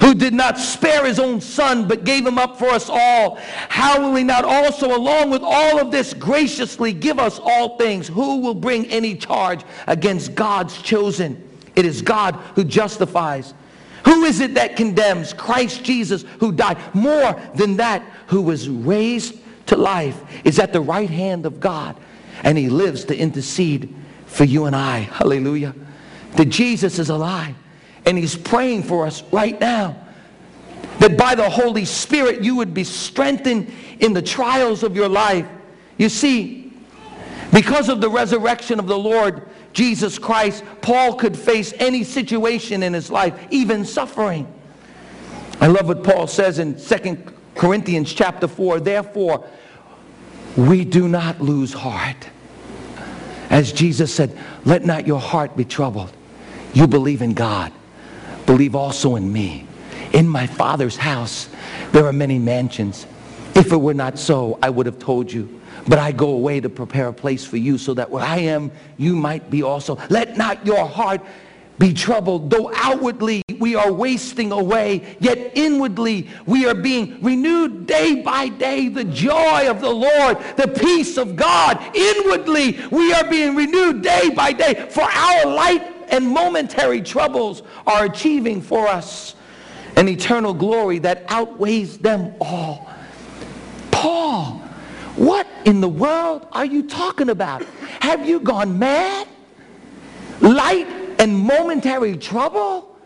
[0.00, 3.36] who did not spare his own son, but gave him up for us all,
[3.68, 8.08] how will he not also, along with all of this, graciously give us all things?
[8.08, 11.45] Who will bring any charge against God's chosen?
[11.76, 13.54] It is God who justifies.
[14.04, 15.32] Who is it that condemns?
[15.32, 16.78] Christ Jesus, who died.
[16.94, 19.36] More than that, who was raised
[19.66, 21.96] to life, is at the right hand of God,
[22.42, 23.94] and he lives to intercede
[24.26, 25.00] for you and I.
[25.00, 25.74] Hallelujah.
[26.36, 27.54] That Jesus is alive
[28.06, 29.96] and he's praying for us right now.
[31.00, 35.46] That by the Holy Spirit you would be strengthened in the trials of your life.
[35.98, 36.72] You see,
[37.52, 42.94] because of the resurrection of the Lord Jesus Christ, Paul could face any situation in
[42.94, 44.50] his life, even suffering.
[45.60, 47.18] I love what Paul says in 2
[47.54, 48.80] Corinthians chapter 4.
[48.80, 49.46] Therefore,
[50.56, 52.30] we do not lose heart.
[53.50, 54.34] As Jesus said,
[54.64, 56.10] let not your heart be troubled.
[56.72, 57.70] You believe in God
[58.46, 59.66] believe also in me.
[60.14, 61.50] In my Father's house
[61.92, 63.06] there are many mansions.
[63.54, 65.60] If it were not so, I would have told you.
[65.88, 68.72] But I go away to prepare a place for you so that where I am,
[68.96, 69.98] you might be also.
[70.10, 71.20] Let not your heart
[71.78, 72.50] be troubled.
[72.50, 78.88] Though outwardly we are wasting away, yet inwardly we are being renewed day by day.
[78.88, 81.78] The joy of the Lord, the peace of God.
[81.94, 84.88] Inwardly we are being renewed day by day.
[84.90, 89.34] For our light and momentary troubles are achieving for us
[89.96, 92.90] an eternal glory that outweighs them all.
[93.90, 94.62] Paul,
[95.16, 97.62] what in the world are you talking about?
[98.00, 99.26] Have you gone mad?
[100.40, 100.86] Light
[101.18, 102.96] and momentary trouble?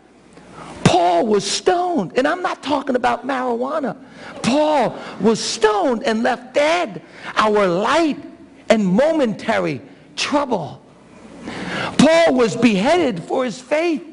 [0.83, 3.95] Paul was stoned, and I'm not talking about marijuana.
[4.43, 7.01] Paul was stoned and left dead.
[7.35, 8.21] Our light
[8.69, 9.81] and momentary
[10.17, 10.81] trouble
[11.97, 14.03] Paul was beheaded for his faith.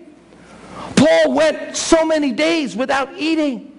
[0.97, 3.77] Paul went so many days without eating.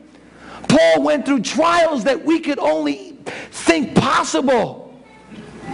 [0.67, 4.93] Paul went through trials that we could only think possible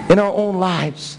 [0.10, 1.18] in our own lives.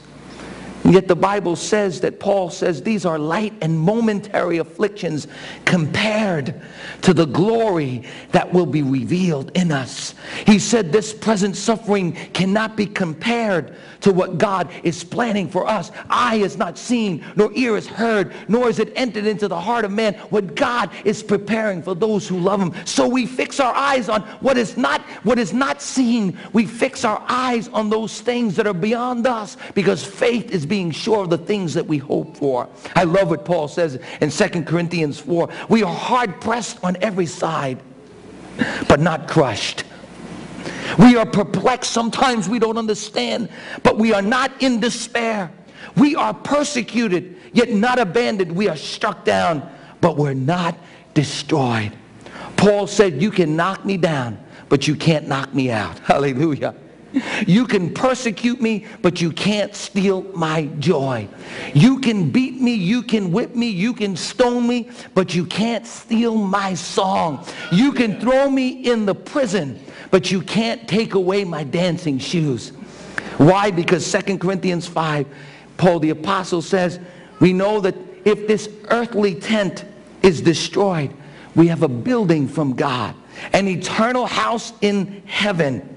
[0.88, 5.26] Yet the Bible says that Paul says these are light and momentary afflictions
[5.64, 6.60] compared
[7.02, 10.14] to the glory that will be revealed in us.
[10.46, 15.90] He said this present suffering cannot be compared to what God is planning for us.
[16.08, 19.84] Eye is not seen, nor ear is heard, nor is it entered into the heart
[19.84, 22.72] of man what God is preparing for those who love him.
[22.84, 26.38] So we fix our eyes on what is not what is not seen.
[26.52, 30.90] We fix our eyes on those things that are beyond us because faith is being
[30.90, 32.68] sure of the things that we hope for.
[32.94, 35.48] I love what Paul says in 2 Corinthians 4.
[35.70, 37.80] We are hard pressed on every side,
[38.88, 39.84] but not crushed
[40.98, 41.92] we are perplexed.
[41.92, 43.48] Sometimes we don't understand,
[43.82, 45.50] but we are not in despair.
[45.96, 48.52] We are persecuted, yet not abandoned.
[48.52, 49.68] We are struck down,
[50.00, 50.76] but we're not
[51.14, 51.92] destroyed.
[52.56, 55.98] Paul said, You can knock me down, but you can't knock me out.
[56.04, 56.74] Hallelujah.
[57.46, 61.28] You can persecute me, but you can't steal my joy.
[61.72, 65.86] You can beat me, you can whip me, you can stone me, but you can't
[65.86, 67.44] steal my song.
[67.72, 72.70] You can throw me in the prison, but you can't take away my dancing shoes.
[73.38, 73.70] Why?
[73.70, 75.26] Because 2 Corinthians 5,
[75.76, 76.98] Paul the apostle says,
[77.40, 79.84] we know that if this earthly tent
[80.22, 81.12] is destroyed,
[81.54, 83.14] we have a building from God,
[83.52, 85.95] an eternal house in heaven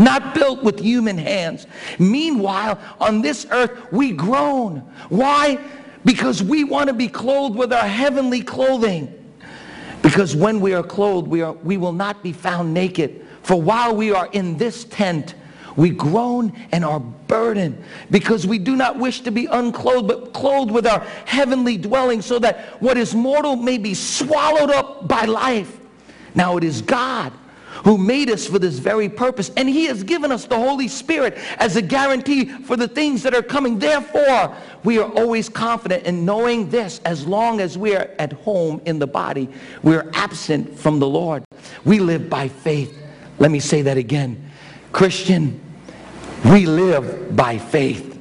[0.00, 1.66] not built with human hands.
[1.98, 4.78] Meanwhile, on this earth, we groan.
[5.10, 5.58] Why?
[6.04, 9.14] Because we want to be clothed with our heavenly clothing.
[10.02, 13.26] Because when we are clothed, we, are, we will not be found naked.
[13.42, 15.34] For while we are in this tent,
[15.76, 20.70] we groan and are burdened because we do not wish to be unclothed, but clothed
[20.70, 25.78] with our heavenly dwelling so that what is mortal may be swallowed up by life.
[26.34, 27.32] Now it is God
[27.84, 29.50] who made us for this very purpose.
[29.56, 33.34] And he has given us the Holy Spirit as a guarantee for the things that
[33.34, 33.78] are coming.
[33.78, 38.80] Therefore, we are always confident in knowing this as long as we are at home
[38.84, 39.48] in the body,
[39.82, 41.44] we are absent from the Lord.
[41.84, 42.96] We live by faith.
[43.38, 44.50] Let me say that again.
[44.92, 45.60] Christian,
[46.44, 48.18] we live by faith.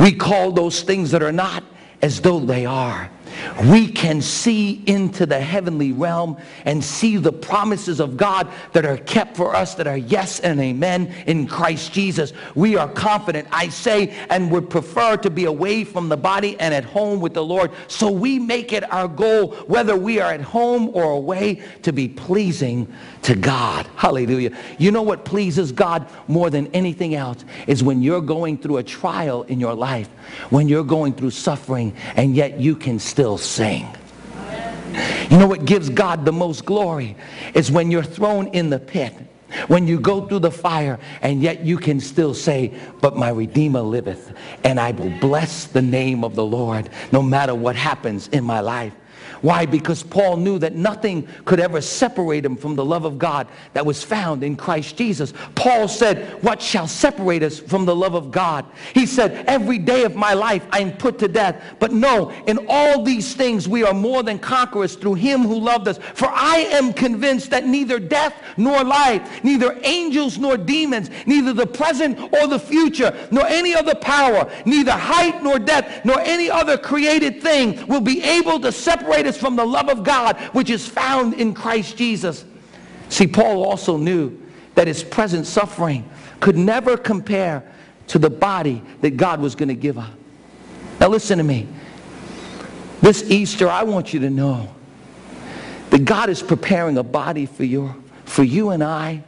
[0.00, 1.64] We call those things that are not
[2.02, 3.10] as though they are
[3.70, 8.96] we can see into the heavenly realm and see the promises of God that are
[8.96, 12.32] kept for us that are yes and amen in Christ Jesus.
[12.54, 16.72] We are confident, I say, and would prefer to be away from the body and
[16.74, 17.70] at home with the Lord.
[17.88, 22.08] So we make it our goal, whether we are at home or away, to be
[22.08, 22.92] pleasing
[23.22, 23.86] to God.
[23.96, 24.56] Hallelujah.
[24.78, 28.82] You know what pleases God more than anything else is when you're going through a
[28.82, 30.08] trial in your life,
[30.50, 33.86] when you're going through suffering, and yet you can still sing.
[35.30, 37.16] You know what gives God the most glory?
[37.54, 39.14] Is when you're thrown in the pit
[39.66, 43.80] when you go through the fire and yet you can still say, but my Redeemer
[43.80, 44.32] liveth
[44.64, 48.60] and I will bless the name of the Lord no matter what happens in my
[48.60, 48.94] life.
[49.40, 49.66] Why?
[49.66, 53.86] Because Paul knew that nothing could ever separate him from the love of God that
[53.86, 55.32] was found in Christ Jesus.
[55.54, 58.64] Paul said, What shall separate us from the love of God?
[58.94, 61.62] He said, Every day of my life I am put to death.
[61.78, 65.88] But no, in all these things we are more than conquerors through him who loved
[65.88, 65.98] us.
[66.14, 71.66] For I am convinced that neither death nor life, neither angels nor demons, neither the
[71.66, 76.76] present or the future, nor any other power, neither height nor death nor any other
[76.76, 80.86] created thing will be able to separate us from the love of God which is
[80.86, 82.44] found in Christ Jesus.
[83.08, 84.40] See, Paul also knew
[84.74, 86.08] that his present suffering
[86.40, 87.64] could never compare
[88.08, 90.12] to the body that God was going to give up.
[91.00, 91.68] Now listen to me.
[93.00, 94.74] This Easter, I want you to know
[95.90, 99.22] that God is preparing a body for you, for you and I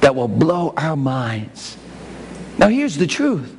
[0.00, 1.76] that will blow our minds.
[2.58, 3.56] Now here's the truth.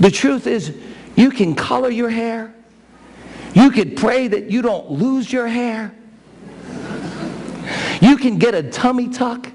[0.00, 0.76] The truth is
[1.16, 2.54] you can color your hair.
[3.54, 5.94] You could pray that you don't lose your hair.
[8.00, 9.50] You can get a tummy tuck.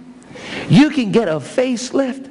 [0.69, 2.29] You can get a facelift.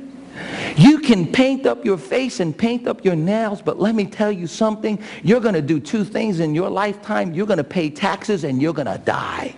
[0.76, 4.33] You can paint up your face and paint up your nails, but let me tell
[4.33, 5.03] you something.
[5.22, 7.35] You're going to do two things in your lifetime.
[7.35, 9.55] You're going to pay taxes and you're going to die.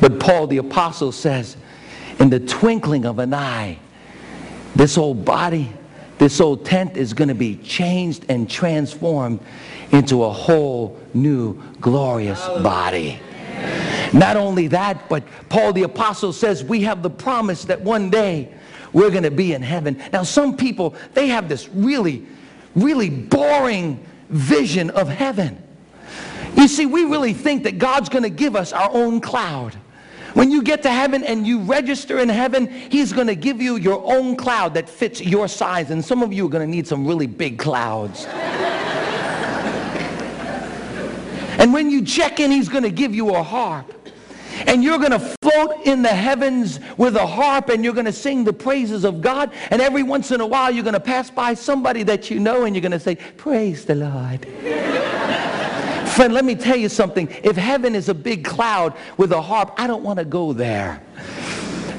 [0.00, 1.56] But Paul the apostle says,
[2.18, 3.78] in the twinkling of an eye,
[4.74, 5.72] this old body
[6.22, 9.40] this old tent is going to be changed and transformed
[9.90, 13.18] into a whole new glorious body.
[14.12, 18.54] Not only that, but Paul the Apostle says we have the promise that one day
[18.92, 20.00] we're going to be in heaven.
[20.12, 22.24] Now, some people, they have this really,
[22.76, 25.60] really boring vision of heaven.
[26.56, 29.76] You see, we really think that God's going to give us our own cloud.
[30.34, 33.76] When you get to heaven and you register in heaven, he's going to give you
[33.76, 35.90] your own cloud that fits your size.
[35.90, 38.24] And some of you are going to need some really big clouds.
[41.58, 43.92] and when you check in, he's going to give you a harp.
[44.66, 48.12] And you're going to float in the heavens with a harp and you're going to
[48.12, 49.52] sing the praises of God.
[49.70, 52.64] And every once in a while, you're going to pass by somebody that you know
[52.64, 54.46] and you're going to say, Praise the Lord.
[56.14, 57.28] Friend, let me tell you something.
[57.42, 61.02] If heaven is a big cloud with a harp, I don't want to go there.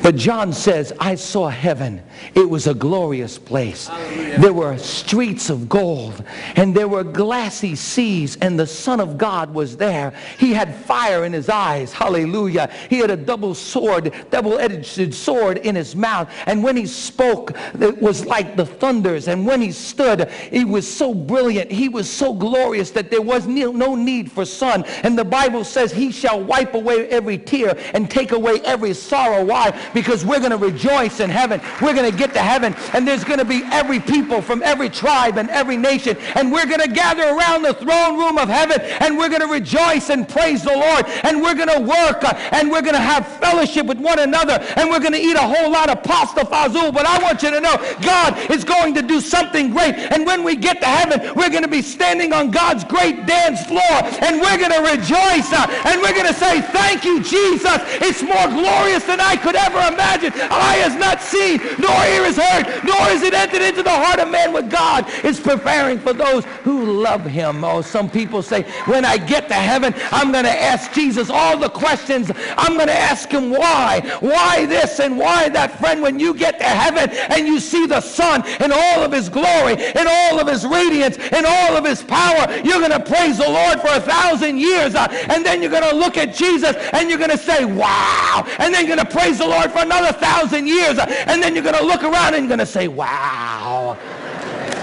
[0.04, 2.04] But John says, I saw heaven.
[2.36, 3.88] It was a glorious place.
[3.88, 4.40] Hallelujah.
[4.40, 6.24] There were streets of gold,
[6.56, 10.14] and there were glassy seas, and the Son of God was there.
[10.38, 11.94] He had fire in his eyes.
[11.94, 12.70] Hallelujah.
[12.90, 16.32] He had a double sword, double-edged sword in his mouth.
[16.46, 19.28] And when he spoke, it was like the thunders.
[19.28, 21.72] And when he stood, he was so brilliant.
[21.72, 24.84] He was so glorious that there was no need for sun.
[25.04, 29.44] And the Bible says, he shall wipe away every tear and take away every sorrow.
[29.44, 29.74] Why?
[29.94, 31.62] because we're going to rejoice in heaven.
[31.82, 34.90] We're going to get to heaven and there's going to be every people from every
[34.90, 38.80] tribe and every nation and we're going to gather around the throne room of heaven
[39.02, 42.34] and we're going to rejoice and praise the Lord and we're going to work uh,
[42.52, 45.42] and we're going to have fellowship with one another and we're going to eat a
[45.42, 46.94] whole lot of pasta fazool.
[46.94, 49.96] But I want you to know God is going to do something great.
[49.96, 53.64] And when we get to heaven, we're going to be standing on God's great dance
[53.66, 57.80] floor and we're going to rejoice uh, and we're going to say, thank you, Jesus.
[58.02, 60.34] It's more glorious than I could ever imagine.
[60.50, 64.20] Eye has not seen, nor ear has heard, nor is it entered into the heart
[64.20, 67.64] of man what God is preparing for those who love him.
[67.64, 71.58] Oh, some people say, when I get to heaven, I'm going to ask Jesus all
[71.58, 72.32] the questions.
[72.58, 74.02] I'm going to ask him why.
[74.20, 75.80] Why this and why that?
[75.80, 79.30] Friend, when you get to heaven and you see the Son in all of his
[79.30, 83.38] glory, in all of his radiance, in all of his power, you're going to praise
[83.38, 84.96] the Lord for a thousand years.
[84.96, 88.46] Uh, and then you're going to look at Jesus and you're going to say, wow.
[88.60, 90.98] And then you're going to praise the Lord for another thousand years.
[91.00, 93.98] And then you're going to look around and you're going to say, wow.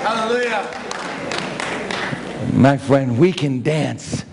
[0.02, 0.68] Hallelujah.
[2.52, 4.24] My friend, we can dance.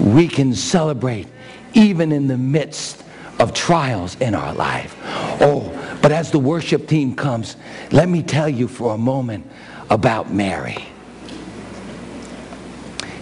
[0.00, 1.28] We can celebrate
[1.74, 3.02] even in the midst
[3.38, 4.96] of trials in our life.
[5.40, 5.70] Oh,
[6.02, 7.56] but as the worship team comes,
[7.90, 9.46] let me tell you for a moment
[9.90, 10.84] about Mary.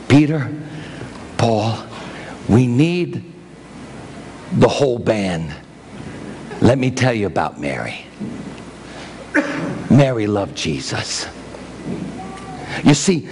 [0.09, 0.53] Peter,
[1.39, 1.87] Paul,
[2.49, 3.25] we need
[4.53, 5.55] the whole band
[6.63, 8.07] let me tell you about Mary.
[9.91, 11.27] Mary loved Jesus.
[12.85, 13.29] You see,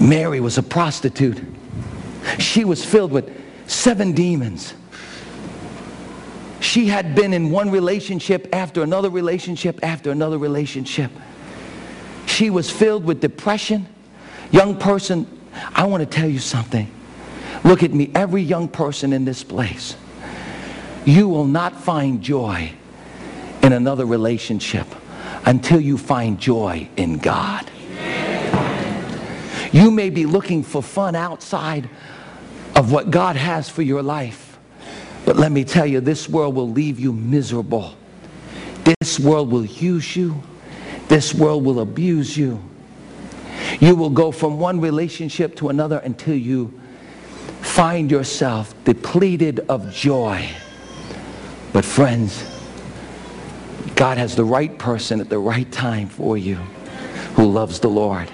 [0.00, 1.40] Mary was a prostitute.
[2.38, 3.30] She was filled with
[3.66, 4.74] seven demons.
[6.60, 11.10] She had been in one relationship after another relationship after another relationship.
[12.26, 13.86] She was filled with depression.
[14.52, 15.26] Young person,
[15.74, 16.90] I want to tell you something.
[17.64, 19.96] Look at me, every young person in this place.
[21.04, 22.72] You will not find joy
[23.62, 24.86] in another relationship
[25.44, 27.70] until you find joy in God.
[29.72, 31.88] You may be looking for fun outside
[32.76, 34.58] of what God has for your life.
[35.24, 37.94] But let me tell you, this world will leave you miserable.
[38.84, 40.42] This world will use you.
[41.08, 42.62] This world will abuse you.
[43.80, 46.78] You will go from one relationship to another until you
[47.60, 50.48] find yourself depleted of joy.
[51.72, 52.44] But friends,
[54.02, 56.56] God has the right person at the right time for you
[57.36, 58.28] who loves the Lord.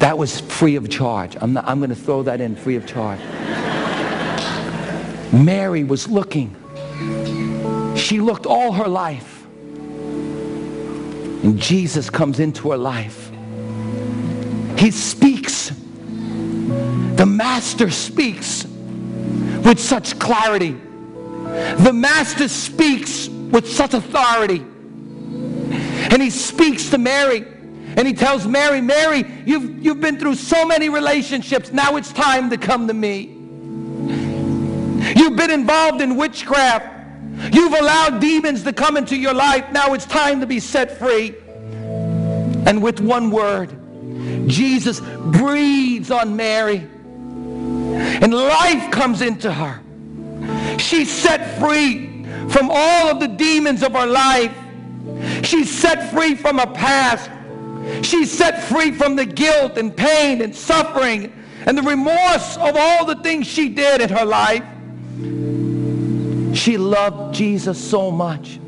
[0.00, 1.38] That was free of charge.
[1.40, 3.18] I'm, not, I'm going to throw that in free of charge.
[5.32, 6.54] Mary was looking.
[7.96, 9.46] She looked all her life.
[11.42, 13.30] And Jesus comes into her life.
[14.76, 15.72] He speaks.
[17.14, 18.66] The Master speaks
[19.64, 20.72] with such clarity.
[21.78, 24.64] The Master speaks with such authority.
[26.10, 27.46] And he speaks to Mary.
[27.96, 31.72] And he tells Mary, Mary, you've, you've been through so many relationships.
[31.72, 33.34] Now it's time to come to me.
[35.16, 36.94] You've been involved in witchcraft.
[37.52, 39.70] You've allowed demons to come into your life.
[39.72, 41.34] Now it's time to be set free.
[42.66, 43.70] And with one word,
[44.48, 46.86] Jesus breathes on Mary.
[48.20, 49.80] And life comes into her.
[50.78, 52.17] She's set free
[52.48, 54.54] from all of the demons of her life.
[55.42, 57.30] She's set free from her past.
[58.02, 61.32] She's set free from the guilt and pain and suffering
[61.66, 64.64] and the remorse of all the things she did in her life.
[66.56, 68.58] She loved Jesus so much.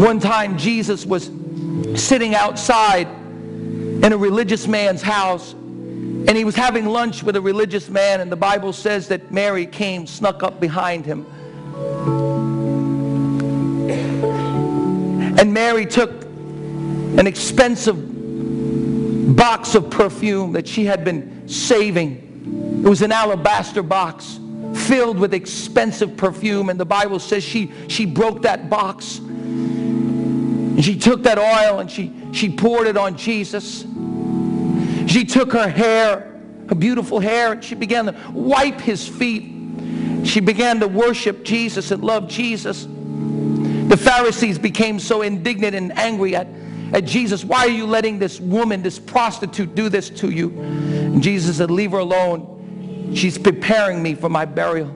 [0.00, 1.30] One time Jesus was
[1.94, 7.88] sitting outside in a religious man's house and he was having lunch with a religious
[7.88, 11.26] man and the Bible says that Mary came, snuck up behind him.
[15.38, 22.82] And Mary took an expensive box of perfume that she had been saving.
[22.84, 24.38] It was an alabaster box
[24.74, 26.70] filled with expensive perfume.
[26.70, 29.18] And the Bible says she, she broke that box.
[29.18, 33.84] And she took that oil and she, she poured it on Jesus.
[35.06, 39.56] She took her hair, her beautiful hair, and she began to wipe his feet.
[40.24, 42.86] She began to worship Jesus and love Jesus.
[43.90, 46.46] The Pharisees became so indignant and angry at,
[46.92, 47.44] at Jesus.
[47.44, 50.50] Why are you letting this woman, this prostitute, do this to you?
[50.60, 53.12] And Jesus said, Leave her alone.
[53.16, 54.86] She's preparing me for my burial.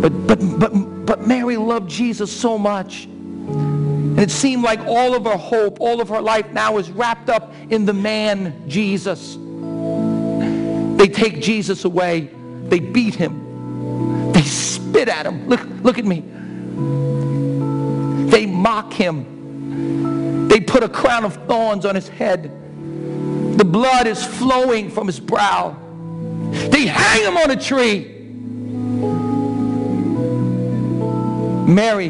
[0.00, 0.70] But, but, but,
[1.06, 3.06] but Mary loved Jesus so much.
[3.06, 7.28] And it seemed like all of her hope, all of her life now is wrapped
[7.28, 9.36] up in the man, Jesus.
[10.98, 12.30] They take Jesus away.
[12.68, 14.30] They beat him.
[14.30, 15.48] They spit at him.
[15.48, 16.22] Look, look at me.
[18.66, 20.48] Mock him.
[20.48, 22.50] They put a crown of thorns on his head.
[23.56, 25.76] The blood is flowing from his brow.
[26.50, 28.08] They hang him on a tree.
[31.72, 32.08] Mary,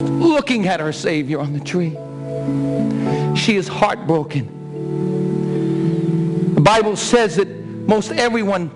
[0.00, 1.90] looking at her Savior on the tree,
[3.38, 4.48] she is heartbroken.
[6.54, 8.70] The Bible says that most everyone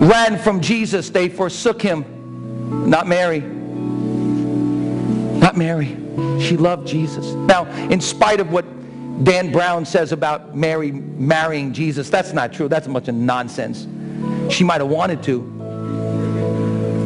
[0.00, 1.10] ran from Jesus.
[1.10, 2.17] They forsook him.
[2.68, 3.40] Not Mary.
[5.40, 5.96] Not Mary.
[6.40, 7.26] She loved Jesus.
[7.32, 8.64] Now, in spite of what
[9.22, 12.08] Dan Brown says about Mary marrying Jesus.
[12.08, 12.68] That's not true.
[12.68, 13.88] That's a bunch of nonsense.
[14.52, 15.40] She might have wanted to,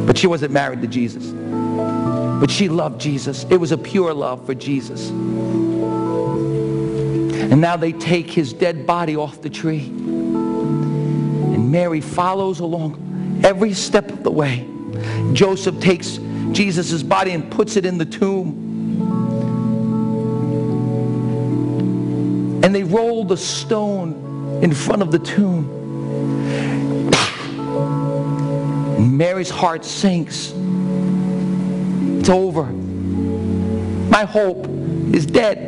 [0.05, 1.25] but she wasn't married to Jesus.
[1.25, 3.45] But she loved Jesus.
[3.49, 5.09] It was a pure love for Jesus.
[7.49, 9.87] And now they take his dead body off the tree.
[9.87, 14.67] And Mary follows along every step of the way.
[15.33, 16.19] Joseph takes
[16.51, 18.63] Jesus' body and puts it in the tomb.
[22.63, 25.67] and they roll the stone in front of the tomb.
[29.17, 30.53] Mary's heart sinks.
[32.17, 32.63] It's over.
[32.63, 34.65] My hope
[35.13, 35.59] is dead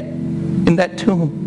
[0.66, 1.44] in that tomb.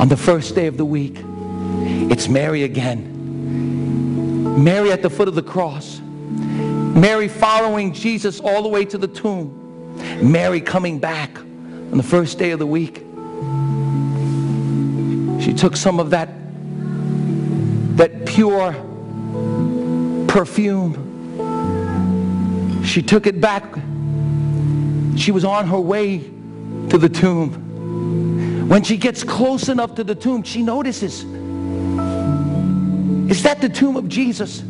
[0.00, 1.16] On the first day of the week,
[2.10, 3.13] it's Mary again.
[4.56, 6.00] Mary at the foot of the cross.
[6.00, 9.60] Mary following Jesus all the way to the tomb.
[10.22, 12.98] Mary coming back on the first day of the week.
[15.44, 16.28] She took some of that,
[17.96, 18.72] that pure
[20.28, 21.00] perfume.
[22.84, 23.64] She took it back.
[25.16, 26.18] She was on her way
[26.90, 28.68] to the tomb.
[28.68, 31.24] When she gets close enough to the tomb, she notices,
[33.28, 34.62] is that the tomb of Jesus?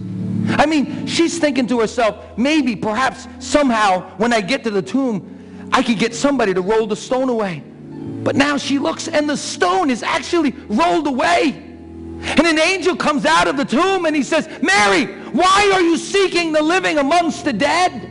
[0.49, 5.69] I mean, she's thinking to herself, maybe, perhaps, somehow, when I get to the tomb,
[5.73, 7.63] I could get somebody to roll the stone away.
[8.23, 11.53] But now she looks and the stone is actually rolled away.
[11.53, 15.97] And an angel comes out of the tomb and he says, Mary, why are you
[15.97, 18.11] seeking the living amongst the dead?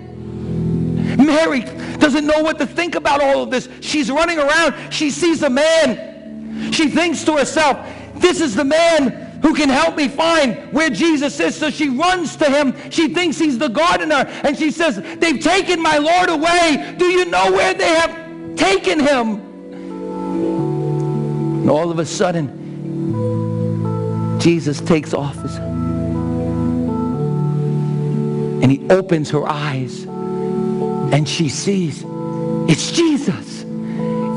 [1.18, 1.62] Mary
[1.98, 3.70] doesn't know what to think about all of this.
[3.82, 4.94] She's running around.
[4.94, 6.72] She sees a man.
[6.72, 11.40] She thinks to herself, this is the man who can help me find where Jesus
[11.40, 11.56] is.
[11.56, 12.74] So she runs to him.
[12.90, 14.26] She thinks he's the gardener.
[14.44, 16.96] And she says, they've taken my Lord away.
[16.98, 19.42] Do you know where they have taken him?
[21.62, 22.62] And all of a sudden,
[24.40, 25.56] Jesus takes off his
[28.64, 32.04] and he opens her eyes and she sees
[32.68, 33.66] it's Jesus.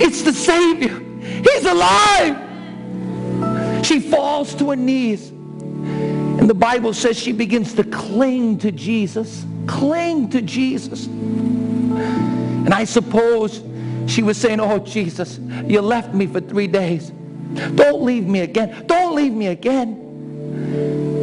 [0.01, 0.99] It's the Savior.
[1.21, 2.46] He's alive.
[3.87, 5.31] She falls to her knees.
[5.31, 9.47] And the Bible says she begins to cling to Jesus.
[9.69, 11.07] Cling to Jesus.
[11.07, 13.63] And I suppose
[14.09, 17.13] she was saying, oh, Jesus, you left me for three days.
[17.77, 18.87] Don't leave me again.
[18.87, 20.03] Don't leave me again.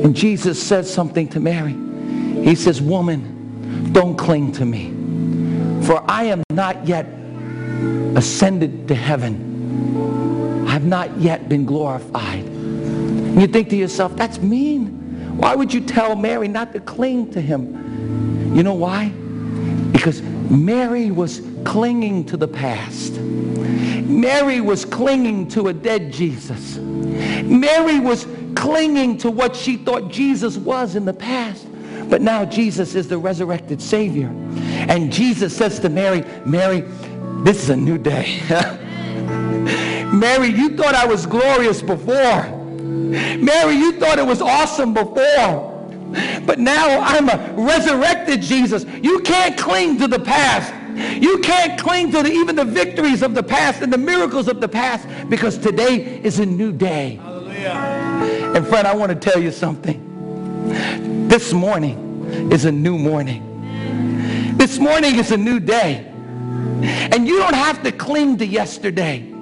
[0.06, 1.76] And Jesus says something to Mary.
[2.46, 4.94] He says, woman, don't cling to me.
[5.86, 7.08] For I am not yet
[8.16, 10.66] ascended to heaven.
[10.66, 12.53] I have not yet been glorified.
[13.34, 15.38] And you think to yourself, that's mean.
[15.38, 18.56] Why would you tell Mary not to cling to him?
[18.56, 19.10] You know why?
[19.92, 23.14] Because Mary was clinging to the past.
[23.14, 26.78] Mary was clinging to a dead Jesus.
[26.78, 31.66] Mary was clinging to what she thought Jesus was in the past.
[32.12, 34.28] But now Jesus is the resurrected Savior.
[34.28, 36.82] And Jesus says to Mary, Mary,
[37.44, 38.40] this is a new day.
[40.14, 42.63] Mary, you thought I was glorious before.
[42.94, 45.72] Mary, you thought it was awesome before.
[46.46, 48.86] But now I'm a resurrected Jesus.
[49.02, 50.74] You can't cling to the past.
[51.22, 54.62] You can't cling to the, even the victories of the past and the miracles of
[54.62, 57.16] the past because today is a new day.
[57.16, 58.52] Hallelujah.
[58.56, 61.28] And friend, I want to tell you something.
[61.28, 64.58] This morning is a new morning.
[64.58, 66.12] This morning is a new day.
[66.84, 69.33] And you don't have to cling to yesterday.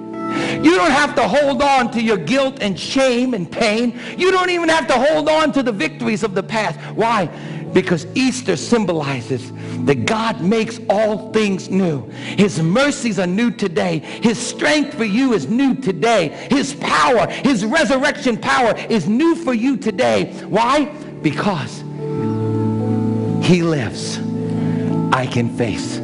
[0.62, 3.98] You don't have to hold on to your guilt and shame and pain.
[4.16, 6.78] You don't even have to hold on to the victories of the past.
[6.94, 7.26] Why?
[7.72, 9.50] Because Easter symbolizes
[9.86, 12.06] that God makes all things new.
[12.10, 13.98] His mercies are new today.
[13.98, 16.28] His strength for you is new today.
[16.50, 20.32] His power, his resurrection power is new for you today.
[20.48, 20.84] Why?
[21.22, 21.80] Because
[23.42, 24.18] he lives.
[25.12, 25.96] I can face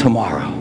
[0.00, 0.55] tomorrow.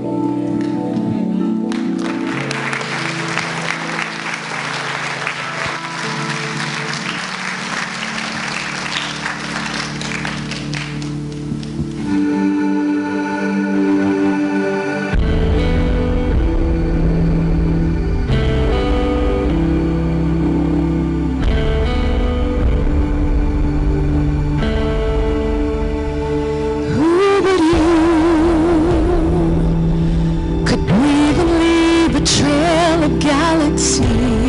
[32.66, 34.45] umbrella galaxy.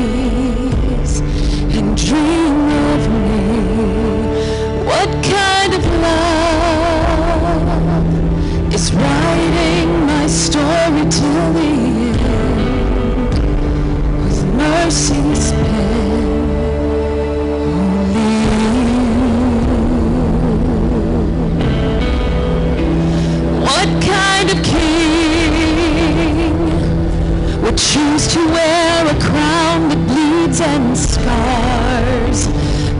[27.76, 32.46] choose to wear a crown that bleeds and scars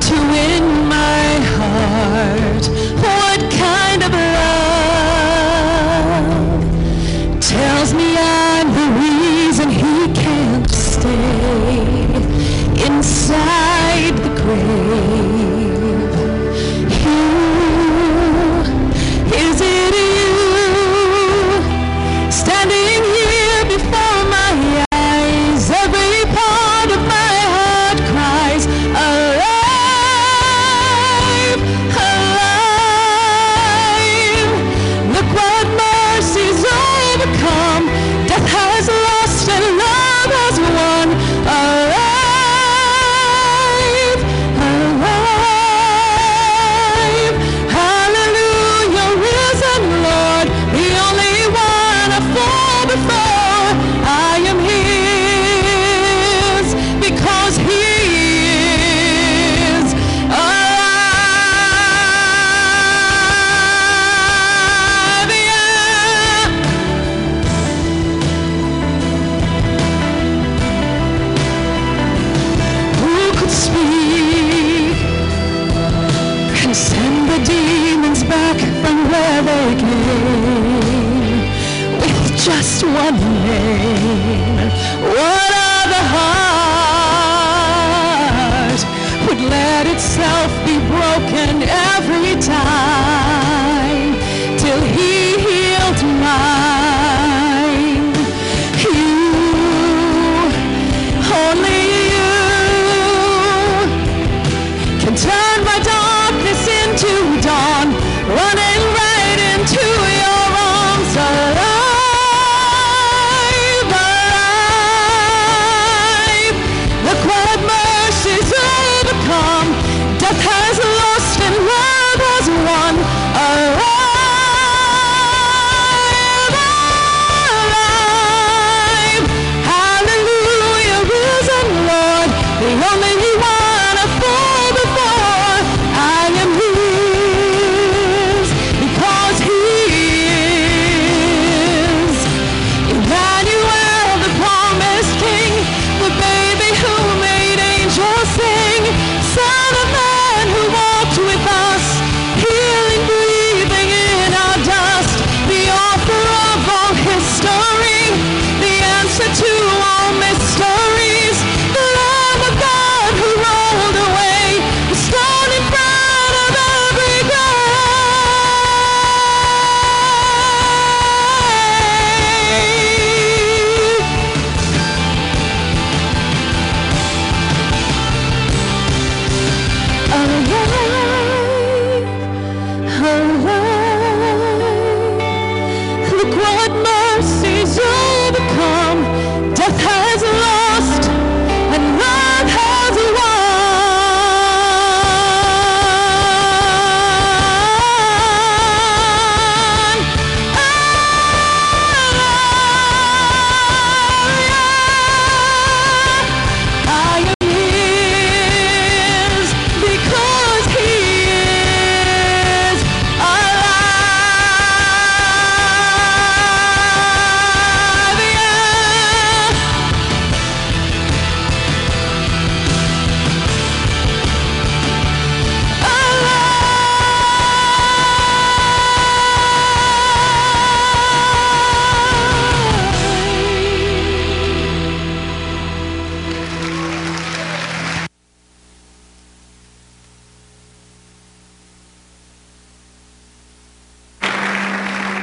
[0.07, 2.76] to win my heart.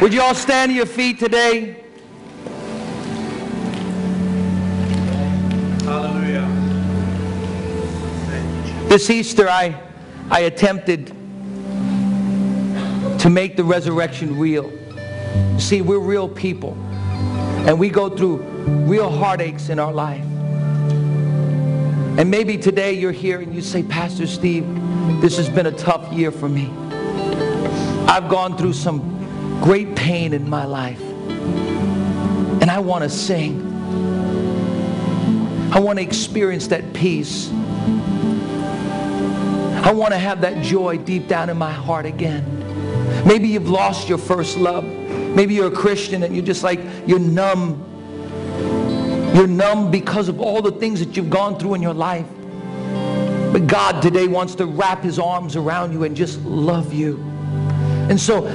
[0.04, 1.82] Would you all stand to your feet today?
[5.86, 6.46] Hallelujah.
[8.90, 9.82] This Easter, I,
[10.30, 11.08] I attempted
[13.18, 14.70] to make the resurrection real.
[15.58, 16.74] See, we're real people,
[17.66, 18.40] and we go through
[18.86, 20.26] real heartaches in our life.
[22.20, 24.66] And maybe today you're here and you say, Pastor Steve,
[25.22, 26.70] this has been a tough year for me.
[28.06, 29.13] I've gone through some
[29.64, 31.02] great pain in my life,
[32.62, 33.62] and I want to sing.
[35.72, 37.50] I want to experience that peace.
[39.86, 42.44] I want to have that joy deep down in my heart again.
[43.26, 44.84] Maybe you've lost your first love.
[44.84, 47.82] Maybe you're a Christian and you're just like, you're numb.
[49.34, 52.28] You're numb because of all the things that you've gone through in your life.
[53.54, 57.16] But God today wants to wrap his arms around you and just love you.
[58.10, 58.46] And so,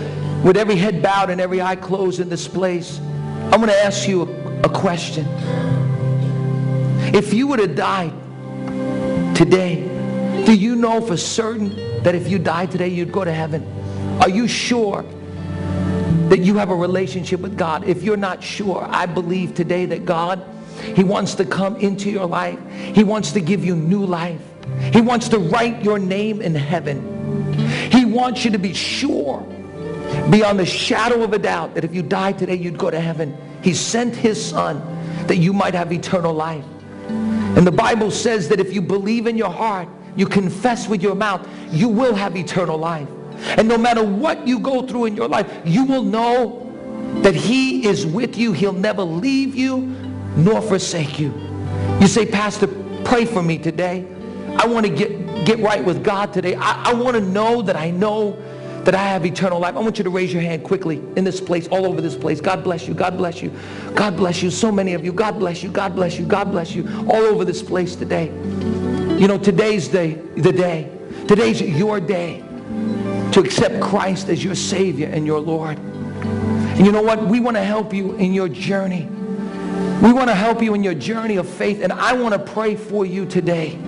[0.45, 4.09] with every head bowed and every eye closed in this place, I'm going to ask
[4.09, 5.27] you a, a question.
[7.15, 8.13] If you would have died
[9.35, 9.87] today,
[10.45, 13.67] do you know for certain that if you died today, you'd go to heaven?
[14.21, 15.03] Are you sure
[16.29, 17.85] that you have a relationship with God?
[17.85, 20.45] If you're not sure, I believe today that God,
[20.95, 22.59] He wants to come into your life.
[22.71, 24.41] He wants to give you new life.
[24.93, 27.17] He wants to write your name in heaven.
[27.91, 29.47] He wants you to be sure,
[30.31, 33.37] beyond the shadow of a doubt, that if you died today, you'd go to heaven.
[33.63, 34.81] He sent His Son
[35.27, 36.65] that you might have eternal life.
[37.09, 41.15] And the Bible says that if you believe in your heart, you confess with your
[41.15, 43.09] mouth, you will have eternal life.
[43.57, 46.65] And no matter what you go through in your life, you will know
[47.23, 48.53] that he is with you.
[48.53, 49.79] He'll never leave you
[50.37, 51.33] nor forsake you.
[52.01, 52.69] You say, Pastor,
[53.05, 54.07] pray for me today.
[54.57, 56.55] I want to get, get right with God today.
[56.55, 58.37] I, I want to know that I know
[58.89, 59.77] that I have eternal life.
[59.77, 62.41] I want you to raise your hand quickly in this place, all over this place.
[62.41, 62.95] God bless you.
[62.95, 63.53] God bless you.
[63.95, 64.51] God bless you.
[64.51, 65.13] So many of you.
[65.13, 65.71] God bless you.
[65.71, 66.25] God bless you.
[66.25, 66.89] God bless you.
[67.07, 68.29] All over this place today.
[69.19, 70.91] You know, today's the, the day.
[71.27, 72.43] Today's your day
[73.33, 75.79] to accept Christ as your Savior and your Lord.
[75.79, 77.23] And you know what?
[77.27, 79.07] We want to help you in your journey.
[80.03, 81.83] We want to help you in your journey of faith.
[81.83, 83.79] And I want to pray for you today.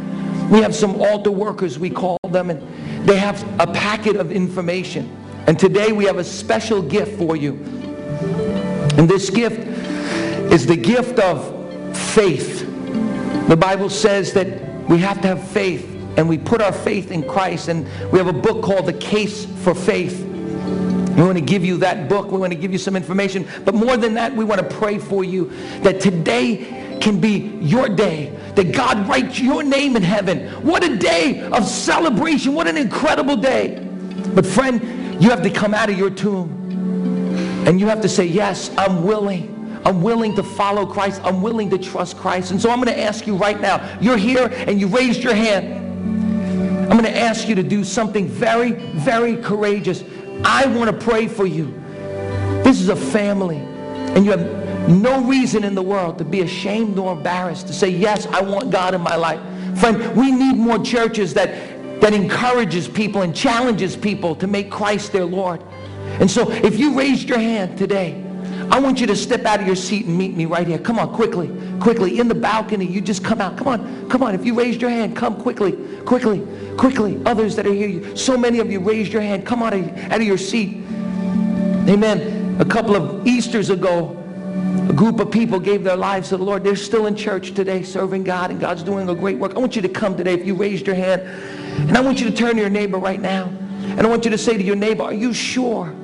[0.50, 2.60] We have some altar workers, we call them, and
[3.06, 5.16] they have a packet of information.
[5.46, 7.54] And today we have a special gift for you.
[8.96, 9.66] And this gift
[10.52, 12.60] is the gift of faith.
[13.48, 15.86] The Bible says that we have to have faith
[16.16, 17.68] and we put our faith in Christ.
[17.68, 20.24] And we have a book called The Case for Faith.
[20.24, 22.30] We want to give you that book.
[22.30, 23.46] We want to give you some information.
[23.64, 25.50] But more than that, we want to pray for you
[25.82, 28.36] that today can be your day.
[28.54, 30.48] That God writes your name in heaven.
[30.64, 32.52] What a day of celebration.
[32.52, 33.86] What an incredible day.
[34.34, 36.56] But friend, you have to come out of your tomb.
[37.66, 39.80] And you have to say, yes, I'm willing.
[39.84, 41.20] I'm willing to follow Christ.
[41.24, 42.50] I'm willing to trust Christ.
[42.50, 43.98] And so I'm going to ask you right now.
[44.00, 45.78] You're here and you raised your hand.
[46.90, 50.02] I'm going to ask you to do something very, very courageous.
[50.44, 51.72] I want to pray for you.
[52.64, 56.96] This is a family, and you have no reason in the world to be ashamed
[56.96, 59.40] nor embarrassed to say, yes, I want God in my life.
[59.78, 65.12] Friend, we need more churches that, that encourages people and challenges people to make Christ
[65.12, 65.62] their Lord.
[66.18, 68.24] And so if you raised your hand today,
[68.70, 70.78] I want you to step out of your seat and meet me right here.
[70.78, 71.50] Come on, quickly,
[71.80, 72.20] quickly.
[72.20, 73.56] In the balcony, you just come out.
[73.56, 74.34] Come on, come on.
[74.34, 75.72] If you raised your hand, come quickly,
[76.04, 77.20] quickly, quickly.
[77.26, 79.44] Others that are here, so many of you raised your hand.
[79.44, 80.84] Come out of, out of your seat.
[81.88, 82.60] Amen.
[82.60, 84.19] A couple of Easters ago,
[84.90, 86.64] a group of people gave their lives to the Lord.
[86.64, 89.54] They're still in church today serving God, and God's doing a great work.
[89.54, 91.22] I want you to come today if you raised your hand.
[91.22, 93.44] And I want you to turn to your neighbor right now.
[93.82, 95.94] And I want you to say to your neighbor, Are you sure?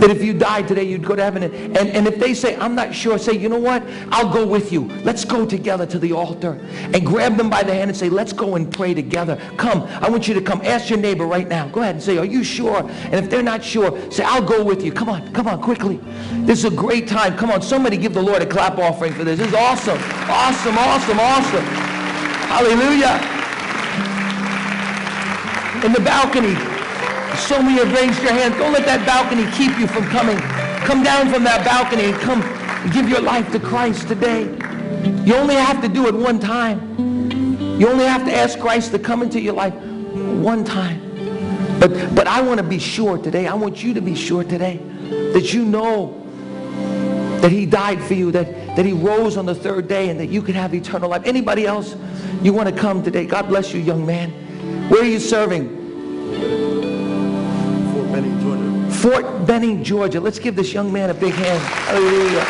[0.00, 1.42] That if you died today, you'd go to heaven.
[1.42, 3.82] And, and if they say, I'm not sure, say, you know what?
[4.10, 4.88] I'll go with you.
[5.04, 8.32] Let's go together to the altar and grab them by the hand and say, let's
[8.32, 9.36] go and pray together.
[9.56, 10.60] Come, I want you to come.
[10.62, 11.68] Ask your neighbor right now.
[11.68, 12.82] Go ahead and say, are you sure?
[12.88, 14.92] And if they're not sure, say, I'll go with you.
[14.92, 16.00] Come on, come on, quickly.
[16.44, 17.36] This is a great time.
[17.36, 19.38] Come on, somebody give the Lord a clap offering for this.
[19.38, 19.98] This is awesome,
[20.28, 21.64] awesome, awesome, awesome.
[22.50, 23.20] Hallelujah.
[25.84, 26.69] In the balcony,
[27.40, 28.56] so many have raised your hands.
[28.56, 30.38] Don't let that balcony keep you from coming.
[30.86, 32.40] Come down from that balcony and come
[32.92, 34.44] give your life to Christ today.
[35.24, 37.78] You only have to do it one time.
[37.80, 41.00] You only have to ask Christ to come into your life one time.
[41.80, 43.46] But, but I want to be sure today.
[43.46, 44.76] I want you to be sure today
[45.32, 46.16] that you know
[47.40, 50.26] that he died for you, that, that he rose on the third day, and that
[50.26, 51.22] you can have eternal life.
[51.24, 51.96] Anybody else
[52.42, 53.24] you want to come today?
[53.24, 54.30] God bless you, young man.
[54.90, 56.69] Where are you serving?
[59.00, 60.20] Fort Benning, Georgia.
[60.20, 61.62] Let's give this young man a big hand.
[61.86, 62.44] Hallelujah.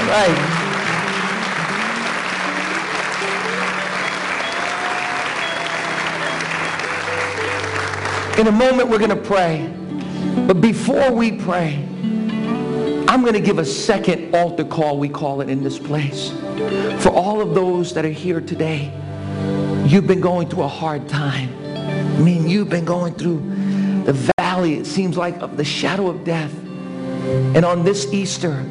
[0.00, 0.68] All right.
[8.40, 9.72] In a moment, we're going to pray.
[10.48, 11.86] But before we pray,
[13.08, 16.30] I'm going to give a second altar call, we call it in this place.
[17.02, 18.92] For all of those that are here today,
[19.86, 21.54] you've been going through a hard time.
[21.64, 23.38] I mean, you've been going through
[24.04, 26.52] the valley, it seems like, of the shadow of death.
[27.54, 28.66] And on this Easter,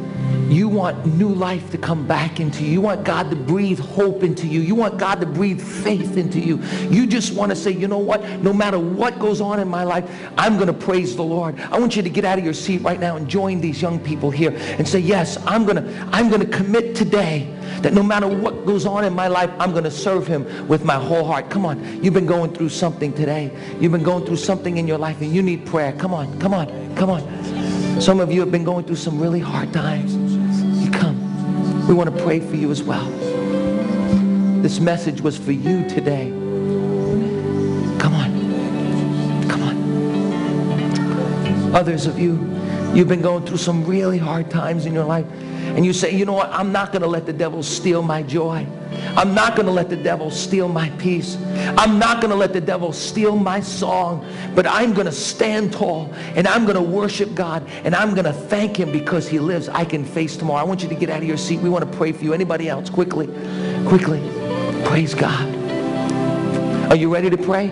[0.49, 2.71] you want new life to come back into you.
[2.71, 4.59] You want God to breathe hope into you.
[4.59, 6.61] You want God to breathe faith into you.
[6.89, 8.21] You just want to say, you know what?
[8.41, 11.57] No matter what goes on in my life, I'm going to praise the Lord.
[11.59, 13.97] I want you to get out of your seat right now and join these young
[13.97, 18.03] people here and say, yes, I'm going to, I'm going to commit today that no
[18.03, 21.23] matter what goes on in my life, I'm going to serve him with my whole
[21.23, 21.49] heart.
[21.49, 22.03] Come on.
[22.03, 23.55] You've been going through something today.
[23.79, 25.93] You've been going through something in your life and you need prayer.
[25.93, 26.39] Come on.
[26.39, 26.95] Come on.
[26.95, 28.01] Come on.
[28.01, 30.15] Some of you have been going through some really hard times.
[30.83, 31.87] You come.
[31.87, 33.07] We want to pray for you as well.
[34.61, 36.29] This message was for you today.
[37.99, 39.47] Come on.
[39.47, 41.75] Come on.
[41.75, 42.33] Others of you,
[42.93, 45.25] you've been going through some really hard times in your life
[45.77, 48.23] and you say, you know what, I'm not going to let the devil steal my
[48.23, 48.65] joy.
[49.15, 51.37] I'm not going to let the devil steal my peace.
[51.77, 54.25] I'm not going to let the devil steal my song,
[54.55, 58.25] but I'm going to stand tall and I'm going to worship God and I'm going
[58.25, 59.69] to thank him because he lives.
[59.69, 60.59] I can face tomorrow.
[60.59, 61.59] I want you to get out of your seat.
[61.59, 62.33] We want to pray for you.
[62.33, 62.89] Anybody else?
[62.89, 63.27] Quickly,
[63.85, 64.19] quickly.
[64.83, 65.47] Praise God.
[66.89, 67.69] Are you ready to pray?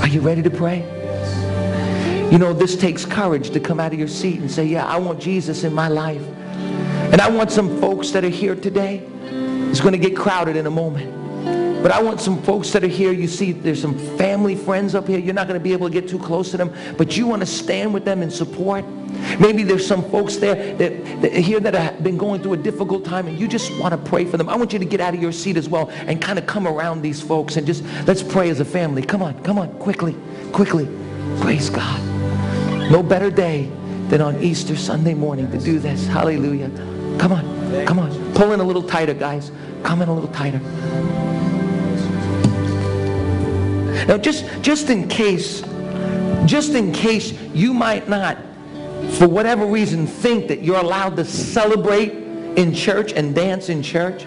[0.00, 0.78] Are you ready to pray?
[2.32, 4.96] You know, this takes courage to come out of your seat and say, yeah, I
[4.96, 6.22] want Jesus in my life.
[7.12, 9.06] And I want some folks that are here today.
[9.70, 11.26] It's going to get crowded in a moment.
[11.82, 13.12] But I want some folks that are here.
[13.12, 15.20] You see, there's some family friends up here.
[15.20, 17.42] You're not going to be able to get too close to them, but you want
[17.42, 18.84] to stand with them in support.
[19.38, 23.04] Maybe there's some folks there that, that here that have been going through a difficult
[23.04, 24.48] time and you just want to pray for them.
[24.48, 26.66] I want you to get out of your seat as well and kind of come
[26.66, 29.02] around these folks and just let's pray as a family.
[29.02, 30.16] Come on, come on, quickly,
[30.52, 30.88] quickly.
[31.40, 32.02] Praise God.
[32.90, 33.70] No better day
[34.08, 36.04] than on Easter Sunday morning to do this.
[36.06, 36.95] Hallelujah.
[37.18, 37.86] Come on.
[37.86, 38.34] Come on.
[38.34, 39.50] Pull in a little tighter, guys.
[39.82, 40.60] Come in a little tighter.
[44.06, 45.62] Now, just, just in case,
[46.44, 48.38] just in case you might not,
[49.12, 52.12] for whatever reason, think that you're allowed to celebrate
[52.56, 54.26] in church and dance in church,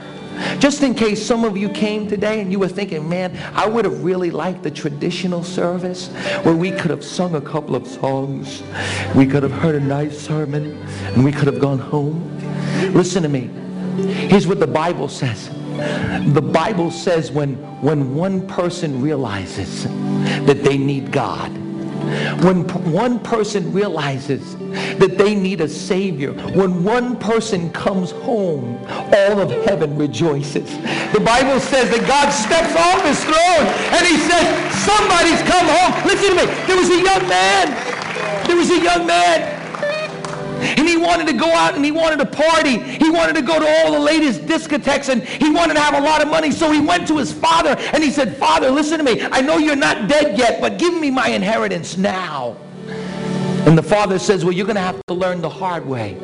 [0.60, 3.86] just in case some of you came today and you were thinking, man, I would
[3.86, 6.08] have really liked the traditional service
[6.44, 8.64] where we could have sung a couple of songs,
[9.16, 10.78] we could have heard a nice sermon,
[11.14, 12.39] and we could have gone home.
[12.94, 13.50] Listen to me.
[14.28, 15.50] Here's what the Bible says.
[16.34, 19.84] The Bible says when, when one person realizes
[20.46, 21.52] that they need God,
[22.44, 24.58] when one person realizes
[24.98, 30.70] that they need a Savior, when one person comes home, all of heaven rejoices.
[31.14, 33.66] The Bible says that God steps off his throne
[33.96, 34.48] and he says,
[34.84, 36.08] somebody's come home.
[36.08, 36.54] Listen to me.
[36.68, 38.48] There was a young man.
[38.48, 39.59] There was a young man
[40.60, 42.78] and he wanted to go out and he wanted to party.
[42.78, 46.02] He wanted to go to all the latest discotheques and he wanted to have a
[46.02, 46.52] lot of money.
[46.52, 49.22] So he went to his father and he said, Father, listen to me.
[49.22, 52.58] I know you're not dead yet, but give me my inheritance now.
[53.66, 56.18] And the father says, well, you're going to have to learn the hard way.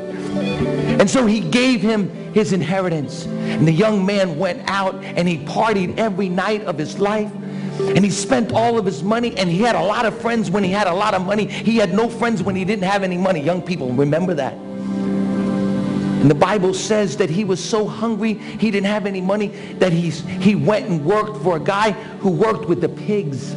[0.99, 3.25] And so he gave him his inheritance.
[3.25, 7.31] And the young man went out and he partied every night of his life.
[7.79, 10.63] And he spent all of his money and he had a lot of friends when
[10.63, 11.45] he had a lot of money.
[11.45, 13.41] He had no friends when he didn't have any money.
[13.41, 14.53] Young people, remember that.
[14.53, 19.93] And the Bible says that he was so hungry, he didn't have any money, that
[19.93, 23.53] he's, he went and worked for a guy who worked with the pigs.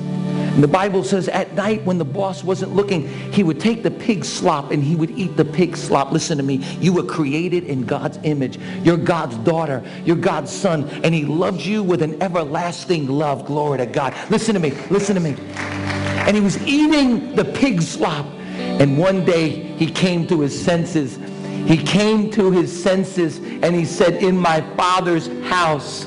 [0.62, 4.24] The Bible says at night when the boss wasn't looking, he would take the pig
[4.24, 6.10] slop and he would eat the pig slop.
[6.10, 6.56] Listen to me.
[6.80, 8.58] You were created in God's image.
[8.82, 9.82] You're God's daughter.
[10.04, 10.88] You're God's son.
[11.04, 13.46] And he loves you with an everlasting love.
[13.46, 14.14] Glory to God.
[14.30, 14.72] Listen to me.
[14.90, 15.36] Listen to me.
[15.54, 18.26] And he was eating the pig slop.
[18.26, 21.18] And one day he came to his senses.
[21.66, 26.06] He came to his senses and he said, in my father's house,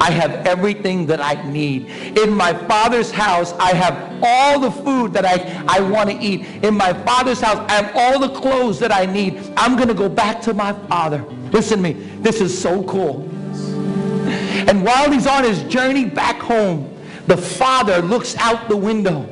[0.00, 1.88] I have everything that I need.
[2.18, 6.46] In my father's house, I have all the food that I, I want to eat.
[6.64, 9.52] In my father's house, I have all the clothes that I need.
[9.56, 11.22] I'm going to go back to my father.
[11.52, 11.92] Listen to me.
[12.20, 13.22] This is so cool.
[14.68, 16.92] And while he's on his journey back home,
[17.26, 19.22] the father looks out the window.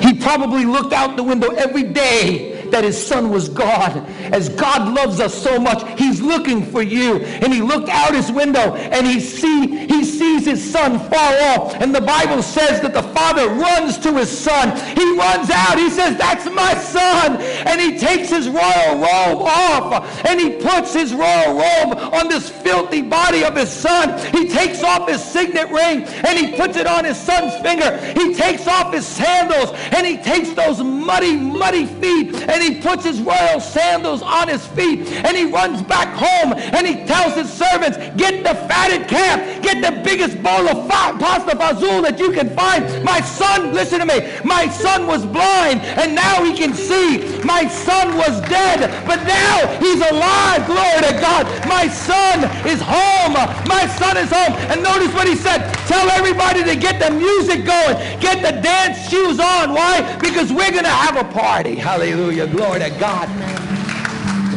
[0.00, 4.06] He probably looked out the window every day that his son was gone.
[4.32, 7.18] As God loves us so much, he's looking for you.
[7.18, 11.74] And he looked out his window and he see he sees his son far off.
[11.80, 14.76] And the Bible says that the father runs to his son.
[14.96, 15.78] He runs out.
[15.78, 20.92] He says, "That's my son." And he takes his royal robe off and he puts
[20.94, 24.18] his royal robe on this filthy body of his son.
[24.32, 27.96] He takes off his signet ring and he puts it on his son's finger.
[28.14, 33.04] He takes off his sandals and he takes those muddy, muddy feet and he puts
[33.04, 37.50] his royal sandals on his feet and he runs back home and he tells his
[37.50, 42.32] servants, get the fatted calf, get the biggest bowl of fa- pasta fazool that you
[42.32, 42.82] can find.
[43.04, 47.40] My son, listen to me, my son was blind and now he can see.
[47.42, 50.66] My son was dead, but now he's alive.
[50.66, 51.46] Glory to God.
[51.68, 53.34] My son is home.
[53.68, 54.52] My son is home.
[54.70, 55.72] And notice what he said.
[55.86, 57.96] Tell everybody to get the music going.
[58.20, 59.74] Get the dance shoes on.
[59.74, 60.16] Why?
[60.18, 61.74] Because we're going to have a party.
[61.74, 62.46] Hallelujah.
[62.46, 63.28] Glory to God.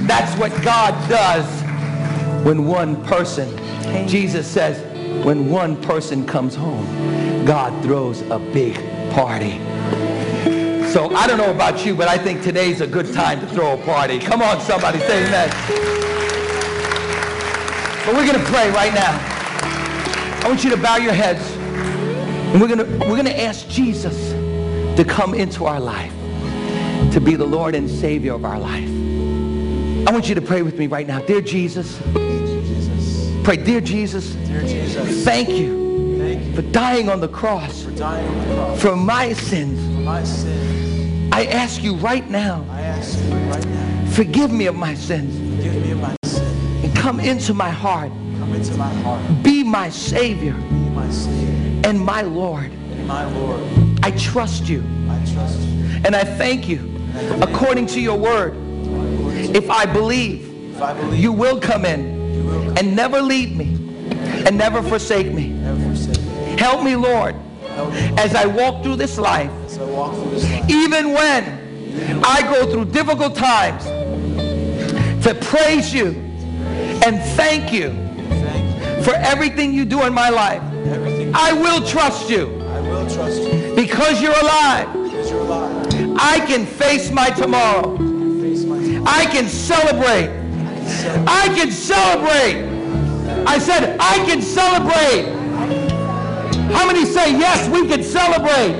[0.07, 1.45] That's what God does
[2.45, 3.49] when one person,
[4.07, 4.79] Jesus says,
[5.25, 6.85] when one person comes home,
[7.45, 8.75] God throws a big
[9.11, 9.57] party.
[10.91, 13.73] So I don't know about you, but I think today's a good time to throw
[13.73, 14.19] a party.
[14.19, 15.49] Come on, somebody, say amen.
[18.05, 19.17] But we're going to pray right now.
[20.43, 21.41] I want you to bow your heads.
[22.53, 24.31] And we're going to, we're going to ask Jesus
[24.97, 26.13] to come into our life,
[27.11, 29.04] to be the Lord and Savior of our life.
[30.07, 31.19] I want you to pray with me right now.
[31.19, 31.99] Dear Jesus,
[33.43, 37.91] pray, Dear Jesus, Dear Jesus, thank you thank you for dying on the cross for
[37.91, 39.79] dying on the cross for my sins.
[39.95, 41.29] for my sins.
[41.33, 45.35] I ask you right now, I ask you right now, forgive me of my sins
[45.39, 46.15] me of my
[46.83, 48.11] and come into my heart.
[48.37, 49.43] Come into my heart.
[49.43, 52.71] Be my Savior Be my Savior and my Lord.
[52.71, 53.61] and my Lord.
[54.03, 56.01] I trust you I trust you.
[56.05, 56.91] and I thank you
[57.41, 58.55] according to your word.
[59.55, 60.41] If I believe,
[60.75, 63.75] If I believe you will come in will come, and never leave me
[64.45, 65.47] and never forsake me.
[65.47, 66.57] never forsake me.
[66.59, 67.35] Help me, Lord,
[67.69, 70.69] Help me as I walk through this life, as I walk through this life.
[70.69, 73.85] even when I go through difficult times,
[75.23, 76.07] to praise you
[77.05, 77.91] and thank you
[79.03, 80.61] for everything you do in my life.
[81.33, 84.91] I will trust you I will trust you because you're alive.
[84.93, 86.17] because you're alive.
[86.19, 88.14] I can face my tomorrow.
[89.05, 90.29] I can celebrate.
[91.27, 92.65] I can celebrate.
[93.45, 95.31] I said, I can celebrate.
[96.73, 98.73] How many say, yes, we can celebrate?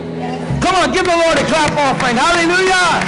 [0.62, 2.18] Come on, give the Lord a clap offering.
[2.18, 3.06] Hallelujah.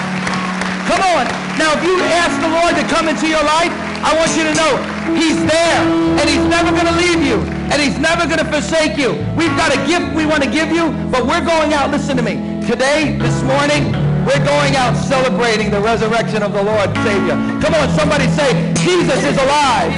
[0.86, 1.26] Come on.
[1.58, 3.74] Now, if you ask the Lord to come into your life,
[4.06, 4.78] I want you to know
[5.18, 5.82] he's there
[6.22, 7.42] and he's never going to leave you
[7.74, 9.18] and he's never going to forsake you.
[9.36, 12.24] We've got a gift we want to give you, but we're going out, listen to
[12.24, 12.36] me.
[12.68, 13.92] Today, this morning,
[14.28, 17.40] we're going out celebrating the resurrection of the Lord Savior.
[17.64, 18.52] Come on, somebody say,
[18.84, 19.96] Jesus is alive.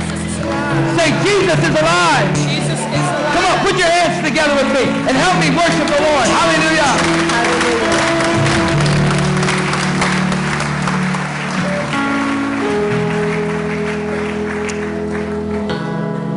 [0.93, 2.29] Say, Jesus is alive.
[2.37, 3.33] Jesus is alive.
[3.33, 6.29] Come on, put your hands together with me and help me worship the Lord.
[6.29, 6.93] Hallelujah.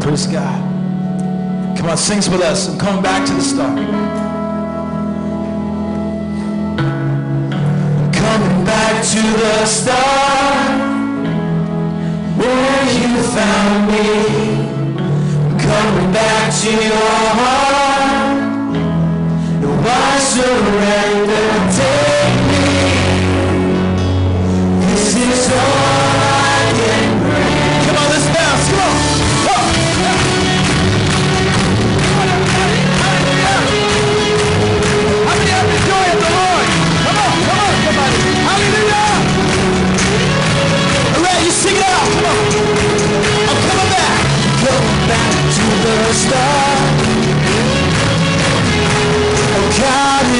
[0.01, 1.77] Praise God.
[1.77, 2.69] Come on, sing with us.
[2.71, 4.22] I'm coming back to the start.
[9.03, 10.79] To the start
[12.39, 14.07] where you found me.
[15.59, 18.39] Coming back to your heart.
[19.85, 21.49] Why surrender?
[21.79, 22.63] Take me.
[24.87, 25.82] This is all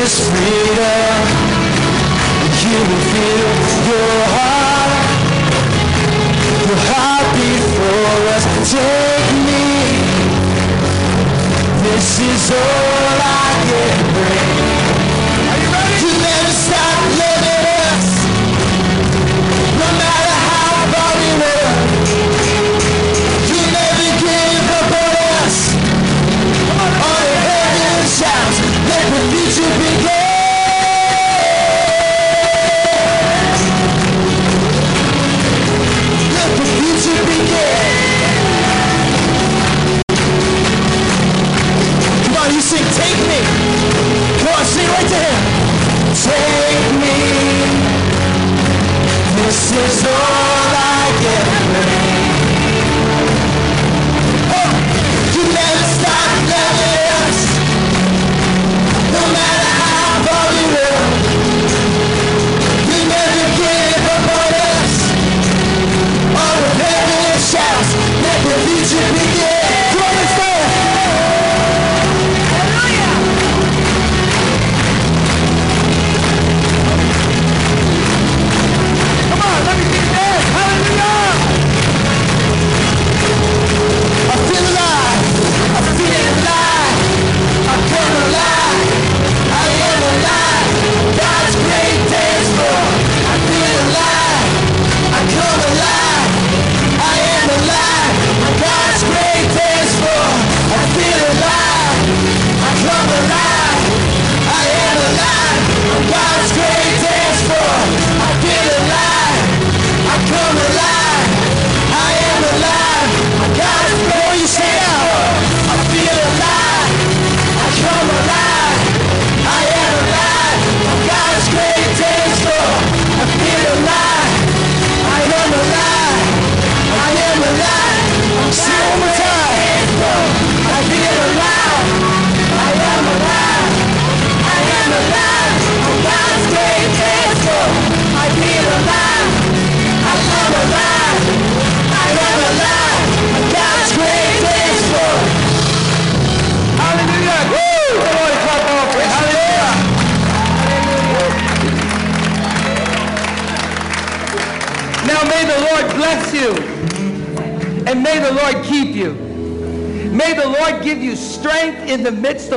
[0.03, 1.23] is freedom.
[2.63, 3.51] You will feel
[3.91, 4.93] your heart.
[6.67, 8.45] Your heart before us.
[8.73, 9.65] Take me.
[11.85, 14.82] This is all I can bring.
[44.39, 45.43] Come on, sing right him.
[46.27, 47.17] Take me.
[49.37, 52.02] This is all I can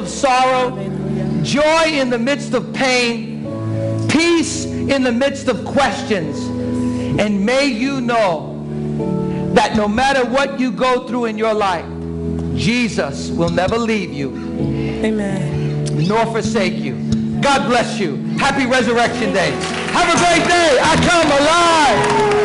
[0.01, 3.45] midst of sorrow, joy in the midst of pain,
[4.09, 6.37] peace in the midst of questions.
[7.17, 8.65] And may you know
[9.53, 11.85] that no matter what you go through in your life,
[12.55, 14.35] Jesus will never leave you
[15.05, 15.85] Amen.
[16.07, 16.95] nor forsake you.
[17.41, 18.17] God bless you.
[18.37, 19.51] Happy Resurrection Day.
[19.91, 20.77] Have a great day.
[20.81, 22.44] I come alive.